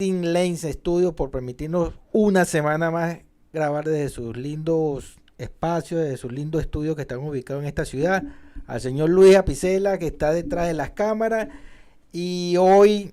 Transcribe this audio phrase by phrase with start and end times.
[0.00, 3.18] Team Lanes Studio por permitirnos una semana más
[3.52, 8.22] grabar desde sus lindos espacios, desde sus lindos estudios que están ubicados en esta ciudad.
[8.66, 11.48] Al señor Luis Apicela que está detrás de las cámaras.
[12.12, 13.12] Y hoy,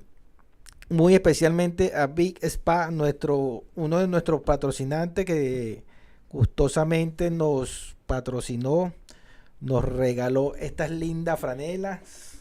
[0.87, 5.83] muy especialmente a Big Spa, nuestro, uno de nuestros patrocinantes que
[6.29, 8.93] gustosamente nos patrocinó,
[9.59, 12.36] nos regaló estas lindas franelas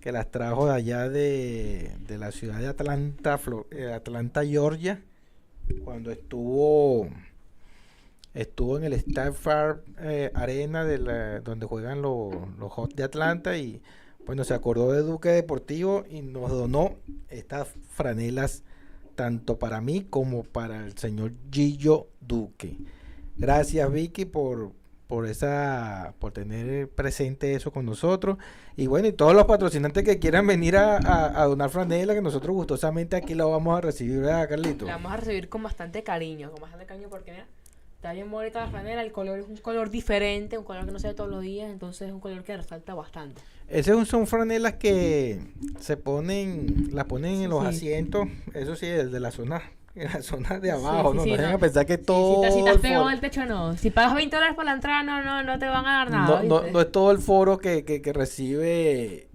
[0.00, 5.02] que las trajo de allá de, la ciudad de Atlanta, eh, Atlanta, Georgia,
[5.84, 7.08] cuando estuvo
[8.34, 13.82] estuvo en el Stafford eh, Arena de donde juegan los, los de Atlanta y
[14.26, 16.96] bueno, se acordó de Duque Deportivo y nos donó
[17.30, 18.62] estas franelas
[19.14, 22.76] tanto para mí como para el señor Gillo Duque.
[23.36, 24.72] Gracias Vicky por,
[25.08, 28.36] por esa por tener presente eso con nosotros.
[28.76, 33.16] Y bueno y todos los patrocinantes que quieran venir a, donar franela que nosotros gustosamente
[33.16, 34.84] aquí lo vamos a recibir ¿verdad Carlito?
[34.84, 37.46] la vamos a recibir con bastante cariño con bastante cariño porque mira
[37.96, 40.98] está bien bonita la franela el color es un color diferente un color que no
[40.98, 43.40] se ve todos los días entonces es un color que resalta bastante.
[43.68, 45.40] Esas son franelas que
[45.80, 49.62] se ponen las ponen en los asientos eso sí el de la zona
[50.00, 51.24] en la zona de abajo, ¿no?
[51.24, 51.58] no, no.
[51.58, 52.50] pensar que todo.
[52.50, 53.76] Si, te, has pegado el techo, no.
[53.76, 56.42] Si pagas 20 dólares por la entrada, no, no, no te van a dar nada.
[56.42, 59.28] No, no, es todo el foro que, que, que recibe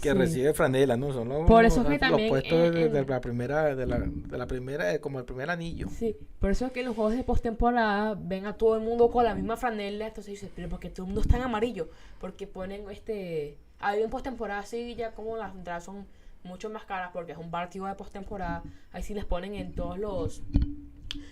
[0.00, 1.12] que recibe franela, ¿no?
[1.12, 4.98] Son los, por eso que también puestos de, la primera, de la, de la primera,
[5.00, 5.88] como el primer anillo.
[5.90, 9.24] Sí, por eso es que los juegos de postemporada ven a todo el mundo con
[9.24, 11.90] la misma franela, entonces dices, pero porque todo el mundo está en amarillo,
[12.20, 16.06] porque ponen este, hay un postemporada así ya como las entradas son
[16.42, 18.62] mucho más caras porque es un partido de postemporada.
[18.92, 20.42] Ahí sí les ponen en todos los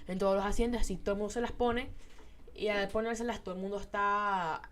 [0.07, 1.91] en todos los asientos, así todo el mundo se las pone.
[2.55, 4.63] Y al ponérselas, todo el mundo está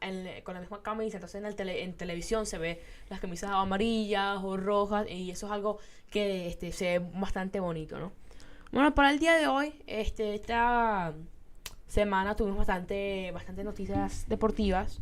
[0.42, 1.18] con la misma camisa.
[1.18, 5.08] Entonces en, el en televisión se ve las camisas amarillas o rojas.
[5.08, 5.78] Y eso es algo
[6.10, 8.12] que este, se ve bastante bonito, ¿no?
[8.72, 11.14] Bueno, para el día de hoy, este, esta
[11.86, 15.00] semana tuvimos bastante, bastante noticias deportivas.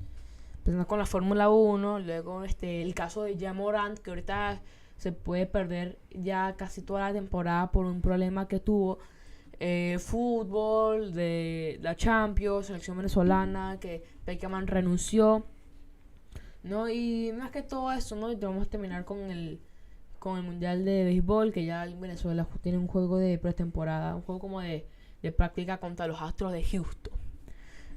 [0.58, 4.60] Empezando con la Fórmula 1, luego este, el caso de Jamorant, que ahorita
[5.04, 9.00] se puede perder ya casi toda la temporada por un problema que tuvo.
[9.60, 15.44] Eh, fútbol, de la Champions, selección venezolana, que Beckerman renunció.
[16.62, 16.88] ¿no?
[16.88, 18.32] Y más que todo eso, ¿no?
[18.32, 19.60] Y vamos a terminar con el,
[20.18, 24.40] con el Mundial de Béisbol, que ya Venezuela tiene un juego de pretemporada, un juego
[24.40, 24.88] como de,
[25.20, 27.12] de práctica contra los Astros de Houston.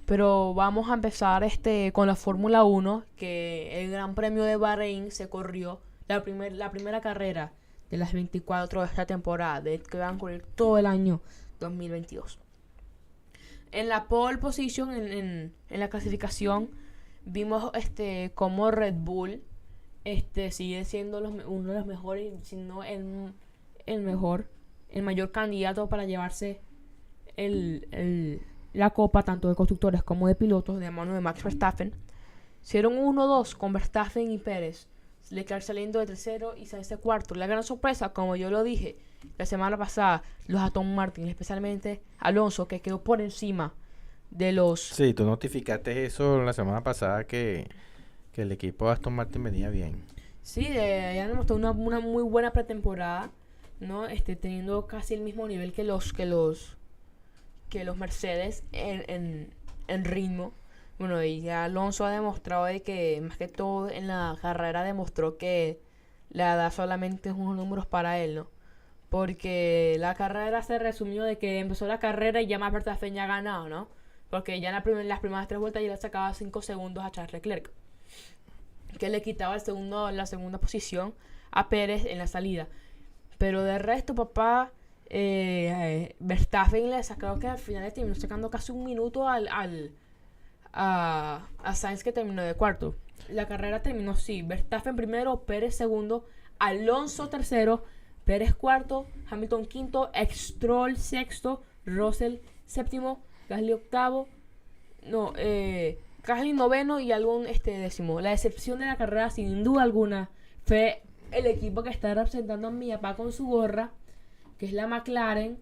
[0.05, 5.09] Pero vamos a empezar este con la Fórmula 1, que el Gran Premio de Bahrein
[5.09, 7.53] se corrió la, primer, la primera carrera
[7.89, 11.21] de las 24 de esta temporada, que van a correr todo el año
[11.59, 12.39] 2022.
[13.71, 16.69] En la pole position, en, en, la clasificación,
[17.25, 19.41] vimos este como Red Bull
[20.07, 23.33] este sigue siendo uno de los mejores, si no el,
[23.85, 24.49] el mejor,
[24.89, 26.61] el mayor candidato para llevarse
[27.35, 28.41] el, el,
[28.71, 31.93] la copa tanto de constructores como de pilotos de mano de Max Verstappen.
[32.63, 34.87] Hicieron 1-2 con Verstappen y Pérez
[35.29, 37.35] Leclerc saliendo de tercero y Sainz de cuarto.
[37.35, 38.97] La gran sorpresa, como yo lo dije
[39.37, 43.73] la semana pasada, los Aston Martin, especialmente Alonso, que quedó por encima
[44.29, 44.81] de los...
[44.81, 47.67] Sí, tú notificaste eso la semana pasada que,
[48.33, 50.03] el equipo de Aston Martin venía bien.
[50.43, 53.31] Sí, ya mostró una, una muy buena pretemporada,
[53.79, 54.05] ¿no?
[54.07, 56.77] Este, teniendo casi el mismo nivel que los que los
[57.69, 59.53] que los Mercedes en, en,
[59.87, 60.53] en ritmo.
[60.99, 65.37] Bueno, y ya Alonso ha demostrado de que, más que todo en la carrera, demostró
[65.37, 65.79] que
[66.29, 68.47] la edad solamente es unos números para él, ¿no?
[69.09, 73.25] Porque la carrera se resumió de que empezó la carrera y ya más Verstappen ya
[73.25, 73.89] ha ganado, ¿no?
[74.29, 77.71] Porque ya en las primeras tres vueltas ya le sacaba 5 segundos a Charles Leclerc.
[78.99, 81.13] Que le quitaba el segundo, la segunda posición
[81.51, 82.67] a Pérez en la salida.
[83.37, 84.73] Pero de resto, papá,
[85.09, 89.47] eh, Verstappen le sacó que al final terminó sacando casi un minuto al
[90.79, 92.95] a, a Sainz que terminó de cuarto.
[93.29, 94.43] La carrera terminó sí.
[94.43, 96.25] Verstappen primero, Pérez segundo,
[96.59, 97.83] Alonso tercero,
[98.25, 104.27] Pérez cuarto, Hamilton quinto, Extroll sexto, Russell séptimo, Gasly octavo,
[105.03, 108.21] no, eh, Gasly noveno y algún este décimo.
[108.21, 110.29] La excepción de la carrera, sin duda alguna,
[110.63, 111.01] fue
[111.31, 113.91] el equipo que está representando a mi papá con su gorra,
[114.59, 115.57] que es la McLaren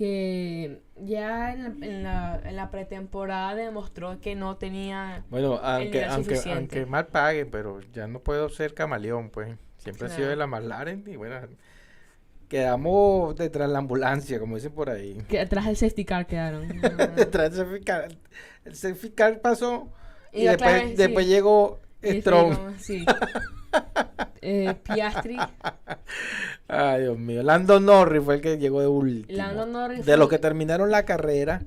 [0.00, 6.86] que ya en la, en la, pretemporada demostró que no tenía bueno aunque aunque, aunque
[6.86, 9.58] mal pague pero ya no puedo ser camaleón pues.
[9.76, 11.36] Siempre he sido de la McLaren y bueno
[12.48, 15.18] quedamos detrás de la ambulancia como dicen por ahí.
[15.28, 16.66] Que detrás del safety car quedaron.
[17.16, 18.08] Detrás del safety car.
[18.64, 19.92] El safety car pasó
[20.32, 23.04] y, después, después llegó Strong sí.
[24.42, 25.36] Eh, Piastri.
[26.66, 27.42] Ay, Dios mío.
[27.42, 29.36] Landon Norris fue el que llegó de último.
[29.36, 31.62] Landon Norris de los que terminaron la carrera,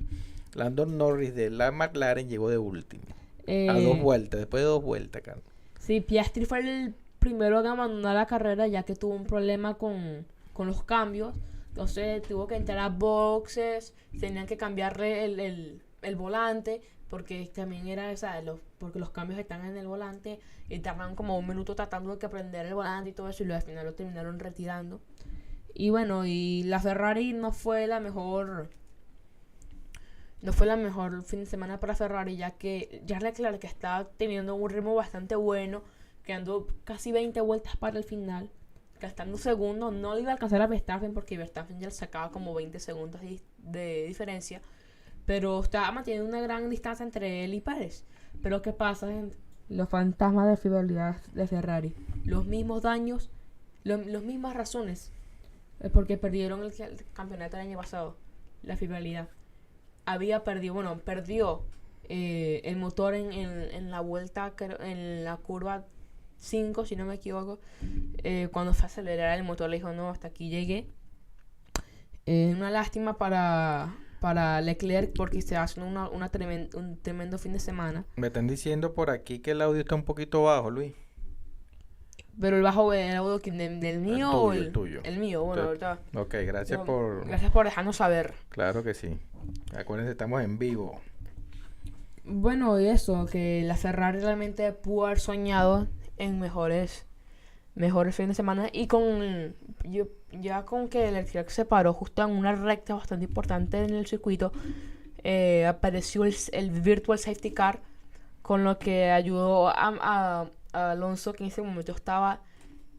[0.56, 3.04] Landon Norris de la McLaren llegó de último.
[3.48, 5.44] A eh, dos vueltas, después de dos vueltas, Carlos.
[5.80, 10.26] Sí, Piastri fue el primero que abandonó la carrera ya que tuvo un problema con,
[10.54, 11.36] con los cambios.
[11.70, 16.82] Entonces tuvo que entrar a boxes, tenían que cambiarle el, el, el volante,
[17.14, 21.38] porque también era esa, los, porque los cambios están en el volante y tardaron como
[21.38, 23.86] un minuto tratando de que aprender el volante y todo eso y luego al final
[23.86, 25.00] lo terminaron retirando.
[25.76, 28.72] Y bueno, y la Ferrari no fue la mejor
[30.42, 34.10] no fue la mejor fin de semana para Ferrari, ya que Charles Leclerc que estaba
[34.10, 35.84] teniendo un ritmo bastante bueno,
[36.24, 38.50] quedando casi 20 vueltas para el final,
[39.00, 42.56] gastando segundos, no le iba a alcanzar a Verstappen porque Verstappen ya le sacaba como
[42.56, 43.22] 20 segundos
[43.60, 44.64] de diferencia,
[45.26, 48.06] pero estaba manteniendo una gran distancia entre él y Pérez.
[48.42, 49.38] Pero ¿qué pasa, gente?
[49.70, 53.30] Los fantasmas de fidelidad de Ferrari, los mismos daños,
[53.84, 55.12] las mismas razones,
[55.80, 56.74] es porque perdieron el,
[57.14, 58.18] campeonato el año pasado,
[58.62, 59.30] la fidelidad
[60.06, 61.64] había perdido, bueno, perdió
[62.10, 65.86] eh, el motor en, en, en la vuelta, en la curva
[66.44, 67.60] 5, si no me equivoco.
[68.24, 70.88] eh, cuando fue a acelerar el motor le dijo, no, hasta aquí llegué.
[72.26, 77.52] Eh, una lástima para, para Leclerc porque se hace una, una tremen- un tremendo fin
[77.52, 78.06] de semana.
[78.16, 80.94] Me están diciendo por aquí que el audio está un poquito bajo, Luis.
[82.40, 85.02] Pero el bajo el audio del, del mío o tuyo, el, el tuyo.
[85.04, 86.00] el mío, bueno, ahorita.
[86.16, 87.28] Ok, gracias por...
[87.28, 88.34] Gracias por dejarnos saber.
[88.48, 89.20] Claro que sí.
[89.76, 91.02] Acuérdense, estamos en vivo.
[92.24, 97.06] Bueno, y eso, que la Ferrari realmente pudo haber soñado en mejores,
[97.76, 99.54] mejores fines de semana y con
[99.84, 100.06] yo,
[100.42, 104.52] ya con que Leclerc se paró justo en una recta bastante importante en el circuito,
[105.24, 107.82] eh, apareció el, el Virtual Safety Car,
[108.42, 112.42] con lo que ayudó a, Alonso, que en ese momento estaba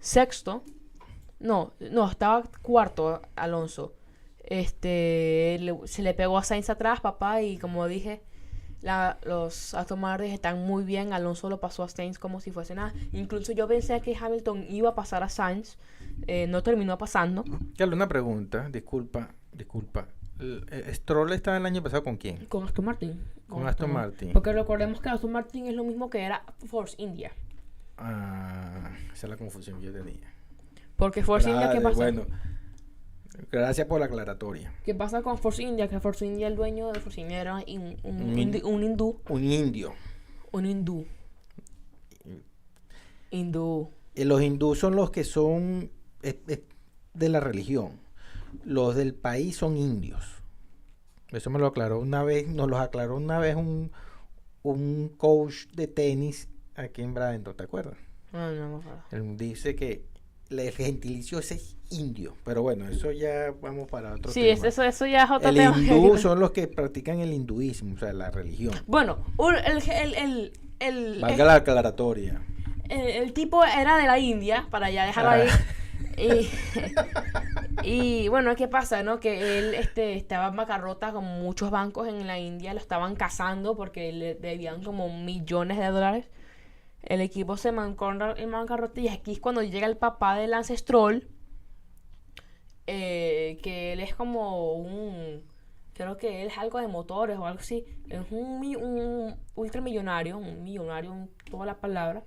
[0.00, 0.62] sexto,
[1.38, 3.94] no, no, estaba cuarto Alonso.
[4.42, 8.22] Este, se le pegó a Sainz atrás, papá, y como dije,
[8.84, 11.12] la- los Aston Martin están muy bien.
[11.12, 12.92] Alonso lo pasó a Sainz como si fuese nada.
[13.12, 15.76] Incluso yo pensé que Hamilton iba a pasar a Sainz.
[16.28, 17.44] eh, no terminó pasando.
[17.76, 18.68] Carlos, una pregunta.
[18.70, 20.06] Disculpa, disculpa.
[20.38, 22.44] Eh, ¿Stroll estaba el año pasado con quién?
[22.46, 23.20] Con Aston Martin.
[23.48, 24.32] Con Aston Martin.
[24.32, 27.32] Porque recordemos que Aston Martin es lo mismo que era Force India.
[27.96, 30.32] Ah, esa es la confusión que yo tenía.
[30.96, 31.96] Porque Force India, ¿qué pasa?
[31.96, 32.26] Bueno,
[33.50, 34.72] gracias por la aclaratoria.
[34.84, 35.88] ¿Qué pasa con Force India?
[35.88, 39.20] Que Force India, el dueño de Force India era un, un, Un hindú.
[39.28, 39.92] Un indio.
[40.52, 41.06] Un hindú.
[43.30, 43.90] Hindú.
[44.14, 45.90] Los hindúes son los que son
[46.22, 46.60] es- es
[47.14, 47.92] de la religión.
[48.64, 50.24] Los del país son indios.
[51.32, 53.90] Eso me lo aclaró una vez, nos lo aclaró una vez un,
[54.62, 57.96] un coach de tenis aquí en Bradenton, ¿te acuerdas?
[58.32, 58.82] No, no, no, no.
[59.10, 60.04] Él dice que
[60.50, 62.34] el gentilicio ese es indio.
[62.44, 64.52] Pero bueno, eso ya vamos para otro Sí, tema.
[64.54, 65.76] es- eso, eso ya es otro el tema.
[65.78, 68.74] hindú son los que practican el hinduismo, o sea, la religión.
[68.86, 69.18] Bueno,
[69.66, 72.42] el, el, el, el, Valga la aclaratoria.
[72.88, 75.48] el, tipo era de la India, para ya dejarlo ahí.
[76.16, 76.48] Y,
[77.82, 79.20] y bueno, ¿qué pasa, no?
[79.20, 83.76] Que él este, estaba en bancarrota con muchos bancos en la India, lo estaban cazando
[83.76, 86.26] porque le debían como millones de dólares.
[87.04, 91.28] El equipo se mancó en bancarrota y aquí es cuando llega el papá del Ancestral,
[92.86, 95.42] eh, que él es como un...
[95.92, 97.84] Creo que él es algo de motores o algo así.
[98.08, 102.24] Es un, un ultramillonario, un millonario en toda la palabra.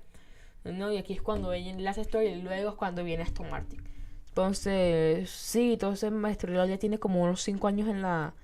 [0.64, 0.92] ¿no?
[0.92, 3.82] Y aquí es cuando viene el Ancestral y luego es cuando viene Aston Martin.
[4.30, 8.36] Entonces, sí, entonces Maestro ya tiene como unos 5 años en la...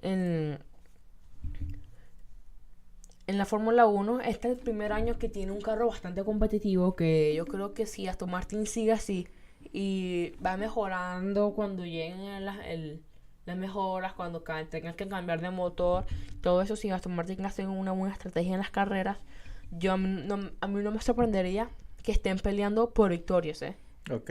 [0.00, 0.58] En,
[3.26, 6.96] en la Fórmula 1, este es el primer año que tiene un carro bastante competitivo,
[6.96, 9.28] que yo creo que si Aston Martin sigue así
[9.72, 13.02] y va mejorando cuando lleguen las, el-
[13.44, 16.04] las mejoras, cuando tengan que cambiar de motor,
[16.40, 19.18] todo eso, si Aston Martin hace una buena estrategia en las carreras,
[19.70, 21.68] yo a mí no, a mí no me sorprendería
[22.02, 23.76] que estén peleando por victorias, ¿eh?
[24.12, 24.30] Ok.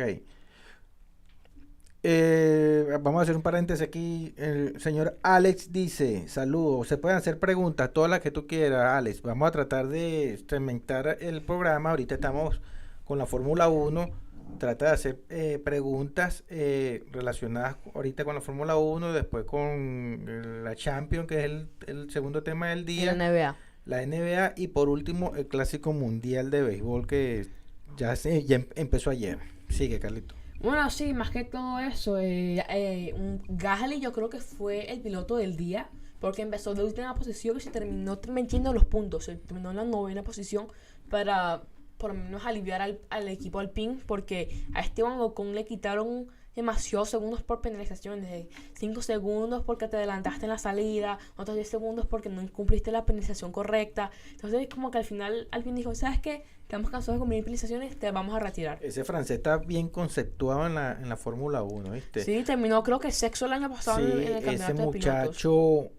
[2.03, 4.34] Eh, vamos a hacer un paréntesis aquí.
[4.38, 9.22] El señor Alex dice, saludos, se pueden hacer preguntas, todas las que tú quieras, Alex.
[9.22, 11.91] Vamos a tratar de incrementar el programa.
[11.91, 12.60] Ahorita estamos
[13.05, 14.10] con la Fórmula 1.
[14.58, 20.75] Trata de hacer eh, preguntas eh, relacionadas ahorita con la Fórmula 1, después con la
[20.75, 23.55] Champions, que es el, el segundo tema del día la NBA.
[23.86, 27.48] la NBA y por último el Clásico Mundial de Béisbol que
[27.96, 29.38] ya, se, ya em- empezó ayer.
[29.70, 30.36] Sigue, Carlito.
[30.62, 35.01] Bueno, sí, más que todo eso, eh, eh, un- Gasly yo creo que fue el
[35.01, 35.89] piloto del día,
[36.20, 39.86] porque empezó de última posición y se terminó metiendo los puntos, se terminó en la
[39.86, 40.68] novena posición
[41.10, 41.63] para
[41.98, 47.10] por lo menos aliviar al, al equipo alpín porque a Esteban Ocon le quitaron demasiados
[47.10, 52.06] segundos por penalización, desde 5 segundos porque te adelantaste en la salida, otros 10 segundos
[52.08, 54.12] porque no cumpliste la penalización correcta.
[54.32, 56.44] Entonces, como que al final Alpine dijo, ¿sabes qué?
[56.72, 58.80] Estamos cansados de cumplir penalizaciones, te vamos a retirar.
[58.82, 62.24] Ese francés está bien conceptuado en la, en la Fórmula 1, ¿viste?
[62.24, 65.90] Sí, terminó creo que sexto el año pasado Sí, en el campeonato ese de muchacho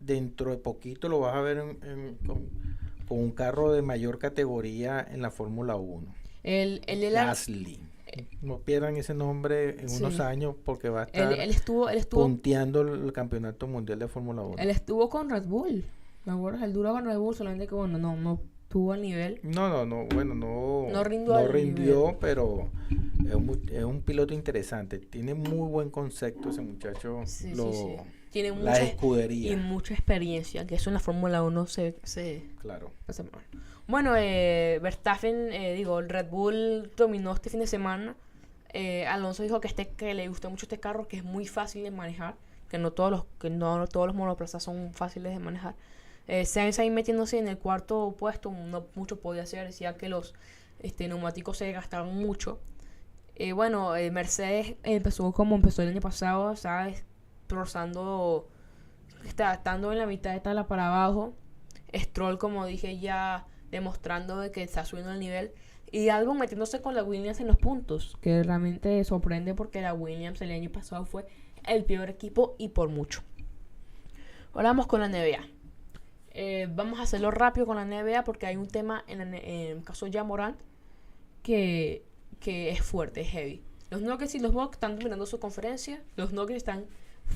[0.00, 2.48] dentro de poquito lo vas a ver en- en- con,
[3.06, 6.12] con un carro de mayor categoría en la Fórmula 1.
[6.42, 7.80] Él, él, él, él, Gasly.
[8.42, 12.24] No pierdan ese nombre en unos años porque va a estar él estuvo, él estuvo,
[12.24, 14.56] punteando el campeonato mundial de Fórmula 1.
[14.58, 15.84] él estuvo con Red Bull.
[16.24, 16.62] ¿Me acuerdas?
[16.64, 19.40] Él duró con Red Bull, solamente que bueno, no, no tuvo el nivel.
[19.42, 22.16] No, no, no, bueno, no, No rindió al rindió, nivel.
[22.20, 22.68] pero
[23.26, 24.98] es un, es un piloto interesante.
[24.98, 27.22] Tiene muy buen concepto ese muchacho.
[27.26, 27.96] Sí, lo- sí, sí.
[28.30, 29.52] Tiene la mucha, escudería.
[29.52, 32.90] y mucha experiencia, que eso en la Fórmula 1 se, se, Claro.
[33.08, 33.42] mal.
[33.88, 38.14] Bueno, eh, Verstappen, eh, digo, el Red Bull dominó este fin de semana.
[38.74, 41.82] Eh, Alonso dijo que este que le gustó mucho este carro, que es muy fácil
[41.84, 42.34] de manejar,
[42.68, 45.74] que no todos los que no, no todos los monoplazas son fáciles de manejar.
[46.28, 50.34] Eh, Sainz ahí metiéndose en el cuarto puesto, no mucho podía hacer, decía que los
[50.80, 52.60] este, neumáticos se gastaban mucho.
[53.36, 57.04] Eh, bueno, eh, Mercedes empezó como empezó el año pasado, ¿sabes?
[57.48, 58.48] Rozando,
[59.24, 61.34] está, estando en la mitad de tabla para abajo.
[61.94, 65.52] Stroll, como dije ya, demostrando de que está subiendo el nivel.
[65.92, 70.40] Y algo metiéndose con la Williams en los puntos, que realmente sorprende porque la Williams
[70.40, 71.26] el año pasado fue
[71.64, 73.22] el peor equipo y por mucho.
[74.52, 75.55] Ahora con la NBA.
[76.38, 79.78] Eh, vamos a hacerlo rápido con la NBA porque hay un tema en, ne- en
[79.78, 80.58] el caso de Morant
[81.42, 82.04] que,
[82.40, 83.62] que es fuerte, es heavy.
[83.90, 86.02] Los Nuggets y los Bucks están dominando su conferencia.
[86.16, 86.84] Los Nuggets están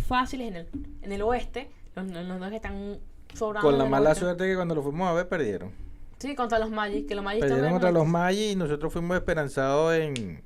[0.07, 0.69] fáciles en el,
[1.03, 1.71] en el oeste.
[1.95, 2.99] Los, los Nuggets están
[3.35, 3.69] sobrando.
[3.69, 4.25] Con la el mala oeste.
[4.25, 5.71] suerte que cuando lo fuimos a ver perdieron.
[6.19, 9.17] Sí, contra los Magic, que los Magic Perdieron contra el- los Magic y nosotros fuimos
[9.17, 10.43] esperanzados en,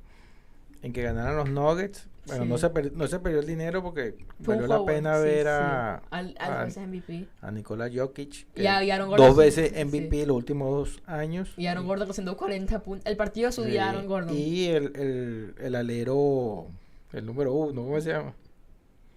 [0.81, 2.07] en que ganaran los Nuggets.
[2.27, 2.61] Bueno, no, Sí.
[2.61, 5.47] se per- no se perdió el dinero porque Fue valió la pena sí, ver sí.
[5.49, 7.27] a, al, a- al veces MVP.
[7.41, 8.47] a Nikola Jokic.
[8.55, 10.25] Y a- y Aaron Gordon, dos sí, veces sí, MVP sí.
[10.25, 11.53] los últimos dos años.
[11.57, 13.05] Y Aaron Gordon haciendo 40 puntos.
[13.05, 14.35] El partido de su Sí, día, Aaron Gordon.
[14.35, 16.67] Y el, el, el alero,
[17.13, 18.33] el número uno, ¿cómo se llama?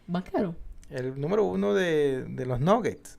[0.06, 0.54] Banquero.
[0.90, 3.18] El número uno de, de los Nuggets.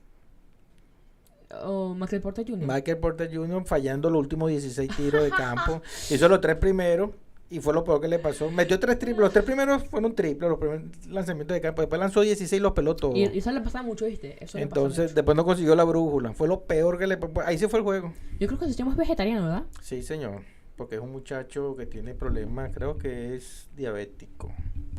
[1.64, 2.66] O Michael Porter Jr.
[2.66, 3.64] Michael Porter Jr.
[3.64, 5.82] fallando los últimos 16 tiros de campo.
[6.10, 7.10] Hizo los tres primeros
[7.50, 8.50] y fue lo peor que le pasó.
[8.50, 9.18] Metió tres triples.
[9.18, 11.82] Los tres primeros fueron triples, los primeros lanzamientos de campo.
[11.82, 13.16] Después lanzó 16 y los peló todos.
[13.16, 14.42] y, y eso le pasa mucho, ¿viste?
[14.42, 15.14] Eso le Entonces, mucho.
[15.14, 16.32] después no consiguió la brújula.
[16.32, 17.32] Fue lo peor que le pasó.
[17.44, 18.12] Ahí se fue el juego.
[18.38, 19.64] Yo creo que ese chamo es vegetariano, ¿verdad?
[19.82, 20.42] Sí, señor.
[20.76, 22.70] Porque es un muchacho que tiene problemas.
[22.72, 24.52] Creo que es diabético.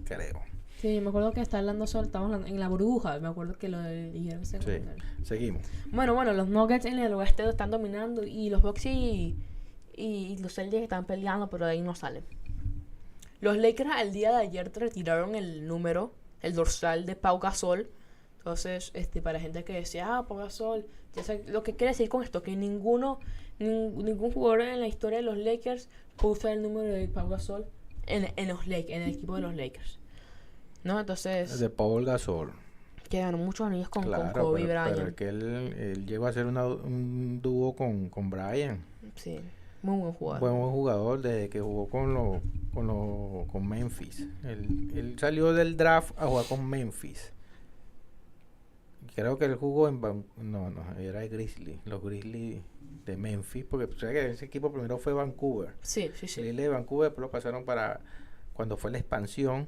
[0.04, 0.42] Creo.
[0.82, 3.20] Sí, me acuerdo que está hablando solo, estábamos en la burbuja.
[3.20, 4.58] Me acuerdo que lo dijeron Sí.
[5.24, 5.62] Seguimos.
[5.92, 9.38] Bueno, bueno, los Nuggets en el oeste están dominando y los Bucks y,
[9.96, 12.24] y los Celtics están peleando, pero de ahí no salen.
[13.40, 17.90] Los Lakers el día de ayer retiraron el número, el dorsal de Pau Gasol.
[18.38, 22.10] Entonces, este, para gente que decía, ah, Pau Gasol, ya sé lo que quiere decir
[22.10, 23.20] con esto, que ninguno,
[23.60, 27.66] nin- ningún jugador en la historia de los Lakers puso el número de Pau Gasol
[28.08, 30.00] en, en los Lakers, en el equipo de los Lakers.
[30.84, 31.00] ¿No?
[31.00, 32.52] Entonces, De Paul Gasol.
[33.10, 35.10] que ganó muchos anillos con, con claro, Kobe pero, pero Bryant.
[35.10, 38.84] es que él, él llegó a una- un dúo con, con Brian.
[39.16, 39.40] Sí,
[39.84, 40.40] muy buen jugador.
[40.42, 42.42] Buen, buen jugador desde que jugó con lo,
[42.74, 44.28] con lo, con Memphis.
[44.44, 47.34] Él, él salió del draft a jugar con Memphis.
[49.16, 52.62] Creo que él jugó en no, no, era el Grizzly, los Grizzly
[53.06, 55.74] de Memphis, porque sabes que ese equipo primero fue Vancouver.
[55.82, 56.42] Sí, sí, sí.
[56.42, 58.02] El de Vancouver después lo pasaron para
[58.54, 59.68] cuando fue la expansión.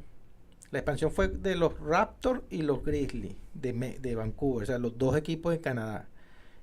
[0.71, 4.97] La expansión fue de los Raptors y los Grizzly de, de Vancouver, o sea, los
[4.97, 6.07] dos equipos de Canadá.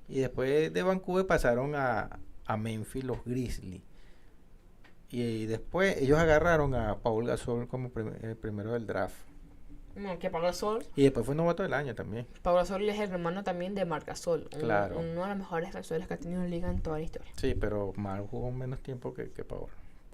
[0.09, 2.19] Y después de Vancouver pasaron a,
[2.53, 3.83] a Memphis los Grizzly.
[5.09, 9.15] Y, después ellos agarraron a Paul Gasol como prim- el primero del draft.
[9.93, 12.25] No, que Pau Gasol, Y después fue novato del año también.
[12.41, 14.99] Pau Gasol es el hermano también de Marc Gasol, un- Claro.
[14.99, 17.29] uno de los mejores defensores que ha tenido la liga en toda la historia.
[17.35, 19.65] Sí, pero Mar jugó menos tiempo que, que Paul.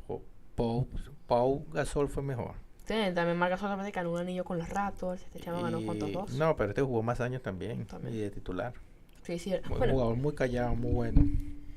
[0.07, 0.23] Pau-
[0.55, 0.87] Pau,
[1.27, 2.55] Pau Gasol fue mejor.
[2.87, 6.11] Sí, también Marc Gasol también ganó un anillo con los Raptors, este chamo ganó cuántos
[6.11, 6.31] dos.
[6.33, 7.85] No, pero este jugó más años también.
[7.85, 8.15] También.
[8.15, 8.73] Y de titular.
[9.21, 9.51] Sí, sí.
[9.67, 11.21] Buen Bueno, jugador muy callado, muy bueno.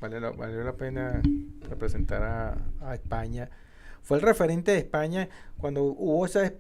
[0.01, 1.21] Vale la, valió la pena
[1.69, 3.51] representar a, a España.
[4.03, 5.29] Fue el referente de España
[5.59, 6.53] cuando hubo esa,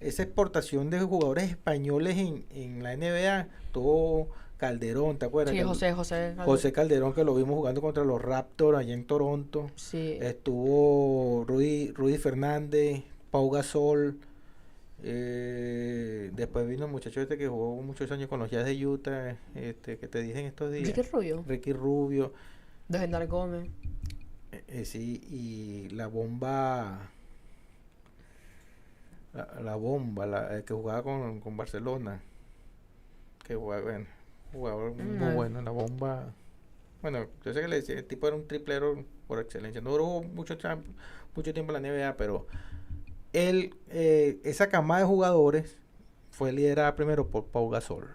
[0.00, 3.48] esa exportación de jugadores españoles en, en la NBA.
[3.72, 5.54] Todo Calderón, ¿te acuerdas?
[5.54, 6.34] sí, José, José.
[6.44, 9.70] José Calderón, que lo vimos jugando contra los Raptors allá en Toronto.
[9.74, 10.18] Sí.
[10.20, 14.18] Estuvo Rudy, Rudy Fernández, Pau Gasol.
[15.02, 19.36] eh, después vino el muchacho este que jugó muchos años con los Jazz de Utah,
[19.54, 20.86] este, que te dije en estos días.
[20.94, 22.32] Ricky Rubio, Ricky Rubio.
[22.88, 23.70] Defender Gómez.
[24.68, 27.10] Eh, sí, y la bomba.
[29.62, 32.20] La, bomba, la el que jugaba con, con Barcelona.
[33.44, 34.06] Que jugaba, bueno,
[34.52, 35.34] jugador muy Mm.
[35.34, 36.34] bueno, la bomba.
[37.00, 39.80] Bueno, yo sé que le decía, el tipo era un triplero por excelencia.
[39.80, 40.56] No duró mucho,
[41.34, 42.46] mucho tiempo en la NBA, pero
[43.32, 45.78] él, eh, esa camada de jugadores
[46.30, 48.08] fue liderada primero por Pau Gasol.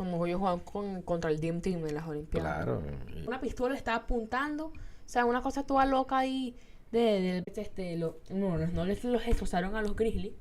[0.00, 2.54] Como ellos jugaban con, contra el Dream Team en las Olimpiadas.
[2.64, 2.82] Claro.
[3.26, 4.66] Una pistola está apuntando.
[4.68, 4.72] O
[5.04, 6.56] sea, una cosa toda loca ahí.
[6.90, 10.32] De, de- este, lo- no, no, les los destrozaron a los Grizzlies.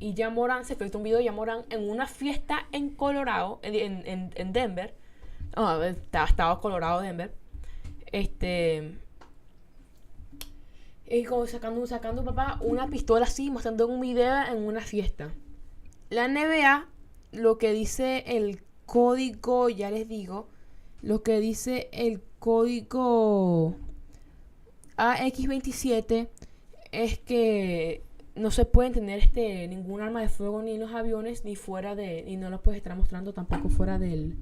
[0.00, 3.60] Y ya Morán se filtró un video de ya Morán en una fiesta en Colorado,
[3.62, 4.94] en, en, en- en Denver.
[5.56, 7.32] No, estaba, estaba Colorado, Denver.
[8.10, 8.98] Este.
[11.06, 15.30] Y como sacando, sacando papá una pistola así, mostrando un video en una fiesta.
[16.10, 16.86] La NBA,
[17.32, 20.48] lo que dice el código, ya les digo,
[21.02, 23.76] lo que dice el código
[24.96, 26.28] AX27
[26.90, 28.02] es que
[28.34, 31.94] no se pueden tener este ningún arma de fuego ni en los aviones ni fuera
[31.94, 34.36] de y no lo puedes estar mostrando tampoco fuera del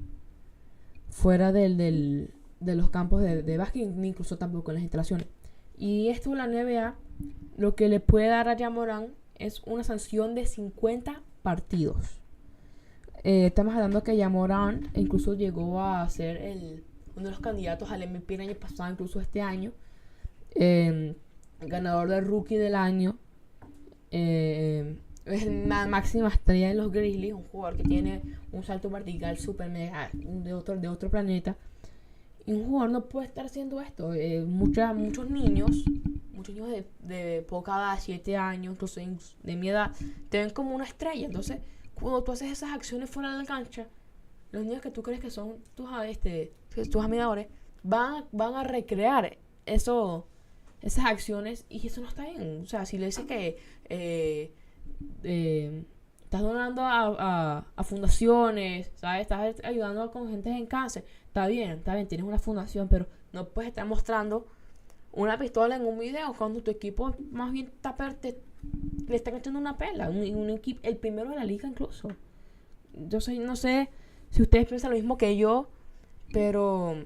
[1.11, 5.27] fuera del, del de los campos de, de básquet ni incluso tampoco en las instalaciones.
[5.79, 6.95] Y esto la NBA
[7.57, 12.21] lo que le puede dar a Yamorán es una sanción de 50 partidos
[13.27, 16.85] eh, estamos hablando que Yamorán incluso llegó a ser el,
[17.17, 19.73] uno de los candidatos al MVP el año pasado, incluso este año.
[20.55, 21.17] Eh,
[21.61, 23.19] ganador del Rookie del año.
[24.13, 29.37] Eh, es la máxima estrella de los Grizzlies, un jugador que tiene un salto vertical
[29.39, 31.57] super mega de otro, de otro planeta.
[32.45, 34.15] Y un jugador no puede estar haciendo esto.
[34.15, 35.85] Eh, muchos niños,
[36.33, 39.91] muchos niños de, de poca edad, 7 años, entonces de mi edad,
[40.29, 41.27] te ven como una estrella.
[41.27, 41.59] Entonces,
[42.01, 43.89] cuando tú haces esas acciones fuera de la cancha,
[44.53, 46.53] los niños que tú crees que son tus, este,
[46.91, 47.49] tus admiradores
[47.83, 50.27] van, van a recrear eso,
[50.83, 52.61] esas acciones y eso no está bien.
[52.63, 54.53] O sea, si le dices que eh,
[55.25, 55.85] eh,
[56.23, 57.07] estás donando a,
[57.59, 59.23] a- a fundaciones, ¿sabes?
[59.23, 63.49] Estás ayudando con gente en cáncer, está bien, está bien, tienes una fundación, pero no
[63.49, 64.47] puedes estar mostrando
[65.13, 68.39] una pistola en un video cuando tu equipo más bien está te-
[69.09, 72.09] le están echando una pela, un, un equipo, el primero de la liga incluso.
[72.95, 73.89] Yo sé, no sé
[74.31, 75.69] si ustedes piensan lo mismo que yo,
[76.33, 76.97] pero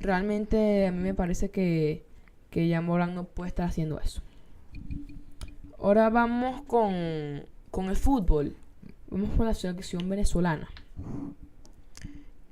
[0.00, 2.04] realmente a mí me parece que,
[2.50, 4.22] que ya Morán no puede estar haciendo eso.
[5.78, 8.56] Ahora vamos con, con el fútbol.
[9.10, 10.68] Vamos con la selección venezolana.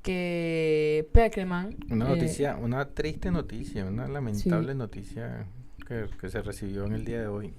[0.03, 1.77] Que Peckerman.
[1.91, 5.47] Una eh, noticia, una triste noticia, una lamentable noticia
[5.87, 7.55] que, que se recibió en el día de hoy.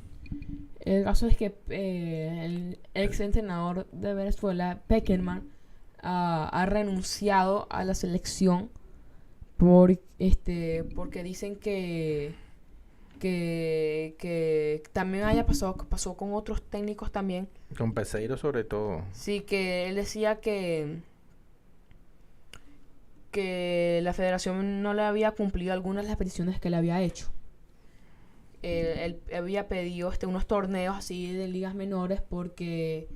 [0.79, 5.49] El caso es que eh, el ex entrenador de Venezuela, Peckerman,
[6.01, 8.69] ah, ha renunciado a la selección
[9.57, 12.35] por este porque dicen que
[13.19, 19.03] que, que también haya pasado pasó con otros técnicos también Con Peseiro sobre todo.
[19.13, 20.99] sí que él decía que
[23.31, 27.31] que la federación no le había cumplido algunas de las peticiones que le había hecho
[28.63, 33.07] él, había pedido este, unos torneos así de ligas menores porque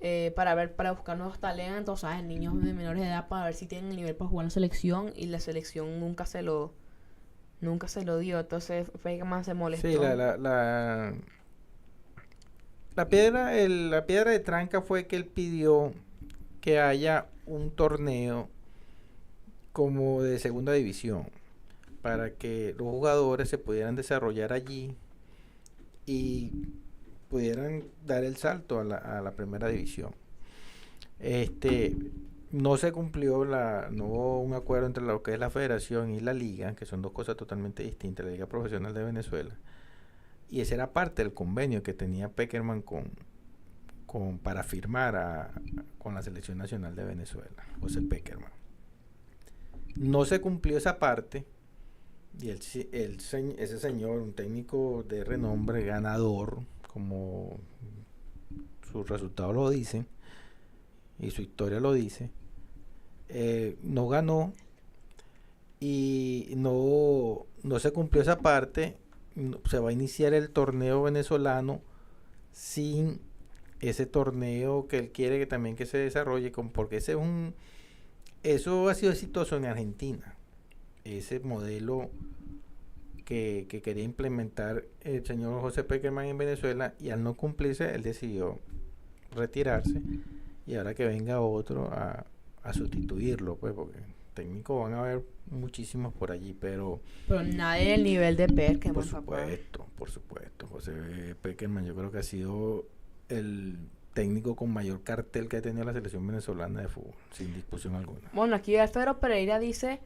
[0.00, 2.24] eh, para ver para buscar nuevos talentos, ¿sabes?
[2.24, 4.50] Niños de menores de edad para ver si tienen el nivel para jugar en la
[4.54, 6.72] selección y la selección nunca se lo
[7.60, 9.86] nunca se lo dio, entonces Fegeman se molestó.
[9.88, 11.14] Sí, la, la,
[12.96, 15.92] la piedra, el- la piedra de tranca fue que él pidió
[16.60, 18.48] que haya un torneo
[19.72, 21.28] como de segunda división
[22.02, 24.96] para que los jugadores se pudieran desarrollar allí
[26.06, 26.52] y
[27.28, 30.14] pudieran dar el salto a la, a la primera división.
[31.18, 31.96] Este
[32.50, 36.20] no se cumplió la, no hubo un acuerdo entre lo que es la federación y
[36.20, 39.56] la liga, que son dos cosas totalmente distintas, la Liga Profesional de Venezuela.
[40.48, 43.12] Y ese era parte del convenio que tenía Peckerman con,
[44.06, 45.52] con para firmar
[45.98, 48.50] con la Selección Nacional de Venezuela, José Peckerman.
[49.94, 51.46] No se cumplió esa parte
[52.38, 52.60] y el,
[52.92, 56.60] el se- ese señor, un técnico de renombre, ganador,
[56.92, 57.58] como
[58.92, 60.06] sus resultados lo dicen
[61.18, 62.30] y su historia lo dice,
[63.28, 64.52] eh, no ganó
[65.80, 68.96] y no, no se cumplió esa parte.
[69.68, 71.80] Se va a iniciar el torneo venezolano
[72.52, 73.20] sin
[73.80, 77.54] ese torneo que él quiere que también que se desarrolle con porque ese es un
[78.44, 80.36] eso ha sido exitoso en Argentina
[81.04, 82.10] ese modelo
[83.24, 88.02] que, que quería implementar el señor José Peckerman en Venezuela y al no cumplirse él
[88.02, 88.58] decidió
[89.34, 90.00] retirarse
[90.66, 92.26] y ahora que venga otro a,
[92.62, 93.98] a sustituirlo pues porque
[94.34, 97.00] técnicos van a haber muchísimos por allí, pero...
[97.28, 100.66] Pero nadie del nivel de Peckerman, Por supuesto, por supuesto.
[100.66, 102.86] José Peckerman yo creo que ha sido
[103.28, 103.78] el
[104.14, 108.28] técnico con mayor cartel que ha tenido la selección venezolana de fútbol, sin discusión alguna.
[108.32, 110.00] Bueno, aquí Alfredo Pereira dice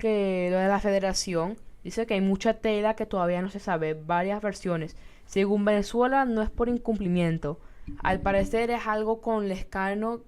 [0.00, 3.94] que lo de la federación, dice que hay mucha tela que todavía no se sabe,
[3.94, 4.96] varias versiones.
[5.26, 7.60] Según Venezuela, no es por incumplimiento.
[8.02, 10.22] Al parecer es algo con Lescano,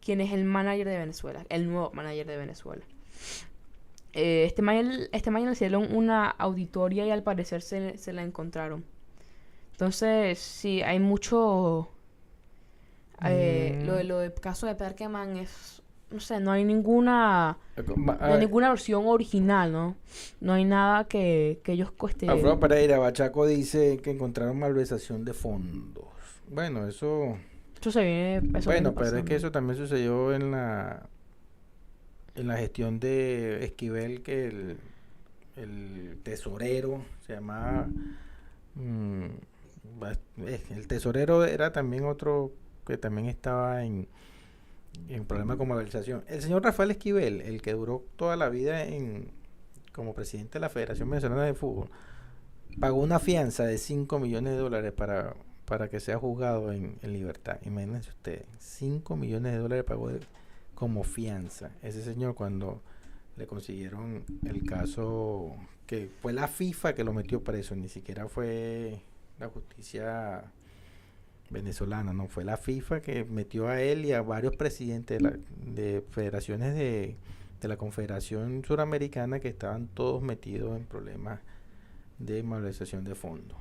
[0.00, 2.84] quien es el manager de Venezuela, el nuevo manager de Venezuela.
[4.12, 8.84] Eh, este mañana este mañana hicieron una auditoria y al parecer se, se la encontraron.
[9.72, 11.88] Entonces, sí, hay mucho...
[13.24, 14.08] Eh, lo, de, Mm.
[14.08, 15.82] lo del caso de Perkeman es...
[16.10, 17.58] No sé, no hay ninguna...
[17.96, 19.96] No hay ninguna versión original, ¿no?
[20.40, 22.28] No hay nada que, que ellos cueste...
[22.28, 26.04] Alfredo Pereira Bachaco dice que encontraron malversación de fondos.
[26.48, 27.36] Bueno, eso...
[27.80, 28.58] Eso se viene...
[28.58, 31.08] eso bueno, viene pero es que eso también sucedió en la
[32.34, 34.76] en la gestión de Esquivel que el,
[35.56, 37.86] el tesorero se llamaba
[38.74, 39.26] mm,
[40.46, 42.52] eh, el tesorero era también otro
[42.86, 44.08] que también estaba en
[45.08, 46.24] en con malversación.
[46.28, 49.30] El señor Rafael Esquivel, el que duró toda la vida en
[49.92, 51.88] como presidente de la Federación Venezolana de Fútbol,
[52.80, 55.34] pagó una fianza de 5 millones de dólares para,
[55.66, 57.58] para que sea juzgado en, libertad.
[57.64, 60.20] Imagínense ustedes, 5 millones de dólares pagó de-
[60.74, 61.70] como fianza.
[61.82, 62.82] Ese señor cuando
[63.36, 65.54] le consiguieron el caso
[65.86, 69.00] que fue la FIFA que lo metió preso, ni siquiera fue
[69.38, 70.50] la justicia
[71.50, 75.38] venezolana, no fue la FIFA que metió a él y a varios presidentes de, la-
[75.56, 77.16] de federaciones de,
[77.60, 81.40] de la Confederación Suramericana que estaban todos metidos en problemas
[82.18, 83.58] de malversación de fondos.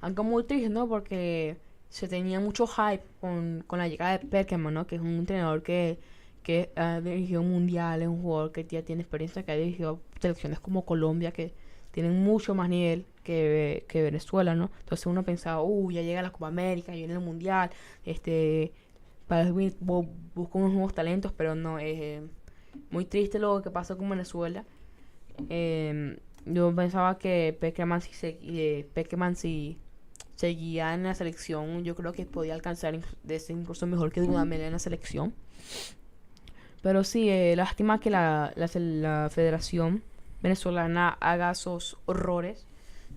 [0.00, 0.88] Aunque muy triste, ¿no?
[0.88, 1.56] Porque
[1.88, 4.86] se tenía mucho hype con, con la llegada de Perkeman, ¿no?
[4.86, 5.98] Que es un entrenador que,
[6.42, 10.84] que ha dirigido mundiales, un jugador que ya tiene experiencia, que ha dirigido selecciones como
[10.84, 11.54] Colombia, que
[11.92, 14.70] tienen mucho más nivel que, que Venezuela, ¿no?
[14.80, 17.70] Entonces uno pensaba, uh, ya llega la Copa América, ya viene el Mundial,
[18.04, 18.72] este,
[19.26, 22.22] para bu- buscar unos nuevos talentos, pero no, es eh,
[22.90, 24.64] muy triste lo que pasó con Venezuela.
[25.48, 28.86] Eh, yo pensaba que Peckerman si, se, eh,
[29.34, 29.78] si
[30.36, 34.72] seguía en la selección, yo creo que podía alcanzar ser incluso mejor que Dudamel en
[34.72, 35.32] la selección.
[36.82, 40.02] Pero sí, eh, lástima que la, la Federación
[40.42, 42.66] Venezolana haga esos horrores,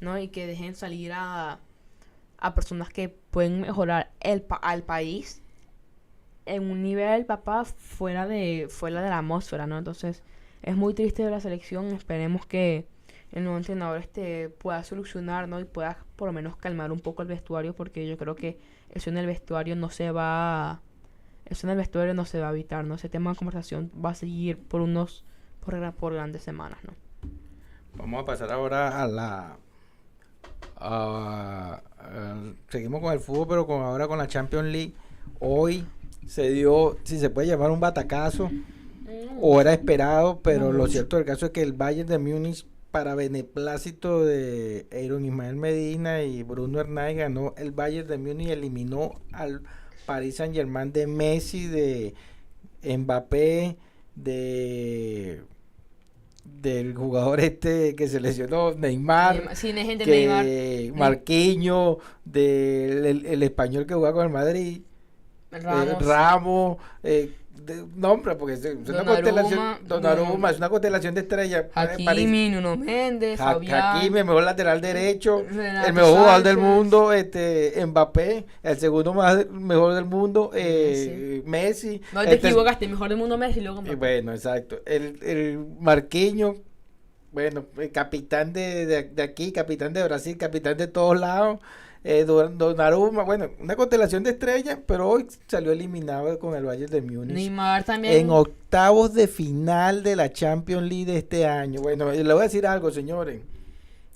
[0.01, 0.17] ¿no?
[0.19, 1.59] Y que dejen salir a,
[2.39, 5.41] a personas que pueden mejorar el pa- al país
[6.45, 9.77] en un nivel, papá, fuera de, fuera de la atmósfera, ¿no?
[9.77, 10.23] Entonces,
[10.63, 11.87] es muy triste de la selección.
[11.87, 12.87] Esperemos que
[13.31, 15.59] el nuevo entrenador este pueda solucionar, ¿no?
[15.59, 19.09] Y pueda por lo menos calmar un poco el vestuario, porque yo creo que eso
[19.09, 20.81] en el vestuario no se va
[21.45, 22.95] eso en el vestuario no se va a evitar, ¿no?
[22.95, 25.25] Ese tema de conversación va a seguir por unos
[25.65, 26.93] por, por grandes semanas, ¿no?
[27.93, 29.57] Vamos a pasar ahora a la.
[30.79, 31.81] A-
[32.69, 34.93] seguimos con el fútbol, pero con ahora con la Champions League.
[35.39, 35.85] Hoy
[36.27, 38.49] se dio, si se puede llamar un batacazo,
[39.39, 43.15] o era esperado, pero lo cierto del caso es que el Bayern de Múnich, para
[43.15, 49.61] beneplácito de Aaron Ismael Medina y Bruno Hernández, ganó el Bayern de Múnich eliminó al
[50.05, 52.13] Paris Saint Germain de Messi, de
[52.83, 53.77] Mbappé,
[54.15, 55.41] de
[56.61, 60.45] del jugador este que se lesionó, Neymar, Sí, de Neymar.
[60.45, 64.81] que Marquinho, del el, el español que juega con el Madrid,
[65.51, 66.05] eh, Ramos.
[66.05, 67.31] Ramos, eh,
[67.65, 71.65] de- nombre, porque es, una Donnarumma, constelación, Donnarumma, es una constelación de estrellas.
[71.65, 73.97] eh, Hakimi, Nuno Méndez, Ha- Fabián.
[73.97, 79.13] Hakimi, el mejor lateral derecho, Renato el mejor jugador del mundo, este Mbappé, el segundo
[79.13, 82.01] más mejor del mundo, eh, Messi.
[82.13, 83.95] No te el ter- equivocaste, mejor del mundo Messi luego Mbappé.
[83.95, 84.79] bueno, exacto.
[84.85, 86.55] El, el Marquinho,
[87.31, 91.59] bueno, el capitán de, de, de aquí, capitán de Brasil, capitán de todos lados.
[92.09, 96.89] Eh, Don- Donnarumma, bueno, una constelación de estrellas, pero hoy salió eliminado con el Bayern
[96.89, 97.33] de Múnich.
[97.35, 98.13] Neymar también.
[98.13, 101.81] En octavos de final de la Champions League de este año.
[101.81, 103.41] Bueno, y le voy a decir algo, señores.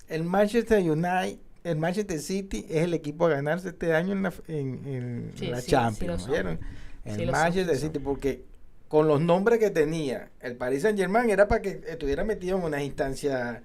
[0.08, 4.32] El Manchester United, el Manchester City es el equipo a ganarse este año en la,
[4.48, 6.22] en, en Sí, la sí, sí Champions.
[6.22, 6.30] son.
[6.32, 6.60] ¿vieron?
[7.04, 8.42] El Sí Manchester sí City, porque
[8.88, 12.64] con los nombres que tenía el Paris Saint Germain era para que estuviera metido en
[12.64, 13.60] unas instancias